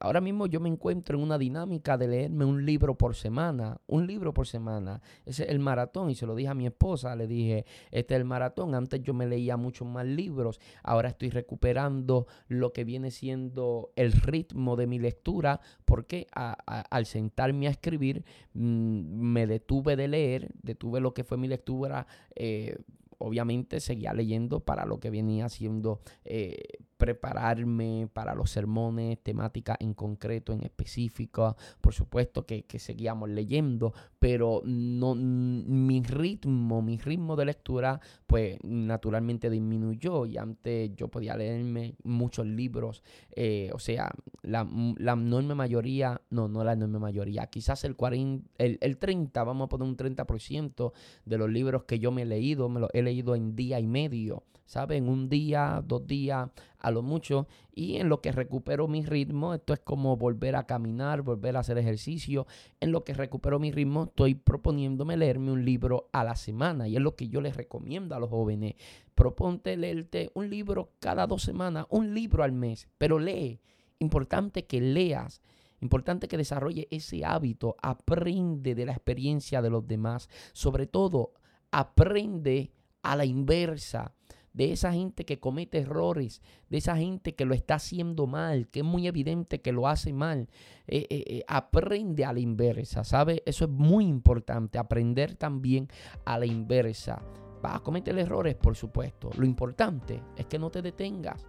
[0.00, 4.06] Ahora mismo yo me encuentro en una dinámica de leerme un libro por semana, un
[4.06, 5.02] libro por semana.
[5.24, 8.20] Ese es el maratón y se lo dije a mi esposa, le dije, este es
[8.20, 8.74] el maratón.
[8.74, 14.12] Antes yo me leía muchos más libros, ahora estoy recuperando lo que viene siendo el
[14.12, 18.24] ritmo de mi lectura, porque al sentarme a escribir
[18.54, 22.06] mm, me detuve de leer, detuve lo que fue mi lectura.
[22.34, 22.78] Eh,
[23.18, 26.56] obviamente seguía leyendo para lo que venía siendo eh,
[26.96, 31.56] prepararme para los sermones, temática en concreto, en específico.
[31.80, 39.50] Por supuesto que, seguíamos leyendo, pero no mi ritmo, mi ritmo de lectura, pues naturalmente
[39.50, 40.26] disminuyó.
[40.26, 43.02] Y antes yo podía leerme muchos libros.
[43.34, 44.10] Eh, o sea,
[44.42, 44.68] la,
[44.98, 49.66] la, enorme mayoría, no, no la enorme mayoría, quizás el 40, el, el 30, vamos
[49.66, 50.92] a poner un 30%
[51.24, 53.86] de los libros que yo me he leído, me los he leído en día y
[53.86, 54.44] medio.
[54.66, 55.08] ¿Saben?
[55.08, 56.50] Un día, dos días
[56.80, 57.46] a lo mucho.
[57.72, 61.60] Y en lo que recupero mi ritmo, esto es como volver a caminar, volver a
[61.60, 62.46] hacer ejercicio.
[62.80, 66.88] En lo que recupero mi ritmo, estoy proponiéndome leerme un libro a la semana.
[66.88, 68.74] Y es lo que yo les recomiendo a los jóvenes.
[69.14, 73.60] Proponte leerte un libro cada dos semanas, un libro al mes, pero lee.
[74.00, 75.40] Importante que leas.
[75.80, 81.34] Importante que desarrolle ese hábito, aprende de la experiencia de los demás, sobre todo
[81.70, 84.14] aprende a la inversa
[84.56, 86.40] de esa gente que comete errores,
[86.70, 90.14] de esa gente que lo está haciendo mal, que es muy evidente que lo hace
[90.14, 90.48] mal.
[90.86, 93.42] Eh, eh, eh, aprende a la inversa, ¿sabe?
[93.44, 95.88] Eso es muy importante, aprender también
[96.24, 97.22] a la inversa.
[97.62, 99.28] Vas a cometer errores, por supuesto.
[99.36, 101.46] Lo importante es que no te detengas.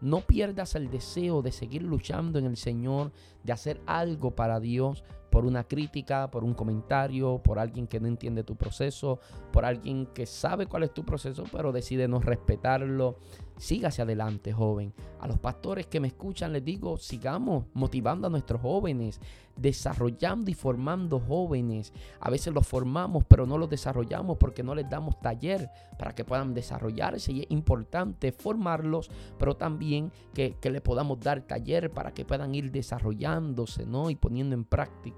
[0.00, 3.12] No pierdas el deseo de seguir luchando en el Señor,
[3.44, 8.08] de hacer algo para Dios por una crítica, por un comentario, por alguien que no
[8.08, 9.20] entiende tu proceso,
[9.52, 13.16] por alguien que sabe cuál es tu proceso, pero decide no respetarlo.
[13.56, 14.94] Sígase adelante, joven.
[15.18, 19.20] A los pastores que me escuchan les digo, sigamos motivando a nuestros jóvenes,
[19.56, 21.92] desarrollando y formando jóvenes.
[22.20, 26.24] A veces los formamos, pero no los desarrollamos porque no les damos taller para que
[26.24, 27.32] puedan desarrollarse.
[27.32, 32.54] Y es importante formarlos, pero también que, que le podamos dar taller para que puedan
[32.54, 34.08] ir desarrollándose, ¿no?
[34.08, 35.17] Y poniendo en práctica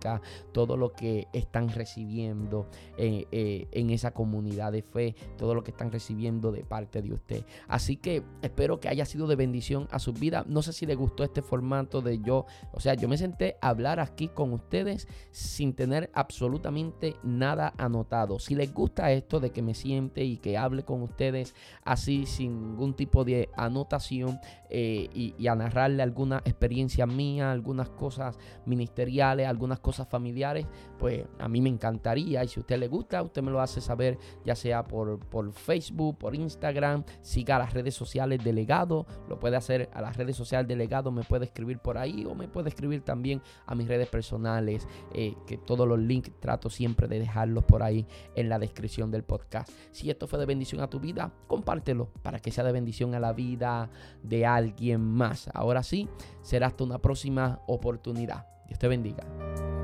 [0.53, 5.71] todo lo que están recibiendo eh, eh, en esa comunidad de fe, todo lo que
[5.71, 7.45] están recibiendo de parte de usted.
[7.69, 10.45] Así que espero que haya sido de bendición a su vida.
[10.49, 13.69] No sé si le gustó este formato de yo, o sea, yo me senté a
[13.69, 18.39] hablar aquí con ustedes sin tener absolutamente nada anotado.
[18.39, 22.61] Si les gusta esto de que me siente y que hable con ustedes así sin
[22.61, 24.39] ningún tipo de anotación
[24.69, 30.67] eh, y, a narrarle alguna experiencia mía, algunas cosas ministeriales, algunas cosas familiares,
[30.99, 32.43] pues a mí me encantaría.
[32.45, 36.19] Y si usted le gusta, usted me lo hace saber, ya sea por, por Facebook,
[36.19, 41.11] por Instagram, siga las redes sociales delegado, lo puede hacer a las redes sociales delegado,
[41.11, 45.35] me puede escribir por ahí o me puede escribir también a mis redes personales, eh,
[45.47, 49.71] que todos los links trato siempre de dejarlos por ahí en la descripción del podcast.
[49.91, 53.21] Si esto fue de bendición a tu vida, compártelo para que sea de bendición a
[53.21, 53.91] la vida
[54.23, 55.49] de alguien más.
[55.55, 56.09] Ahora sí,
[56.43, 58.47] será hasta una próxima oportunidad.
[58.67, 59.80] Dios te bendiga.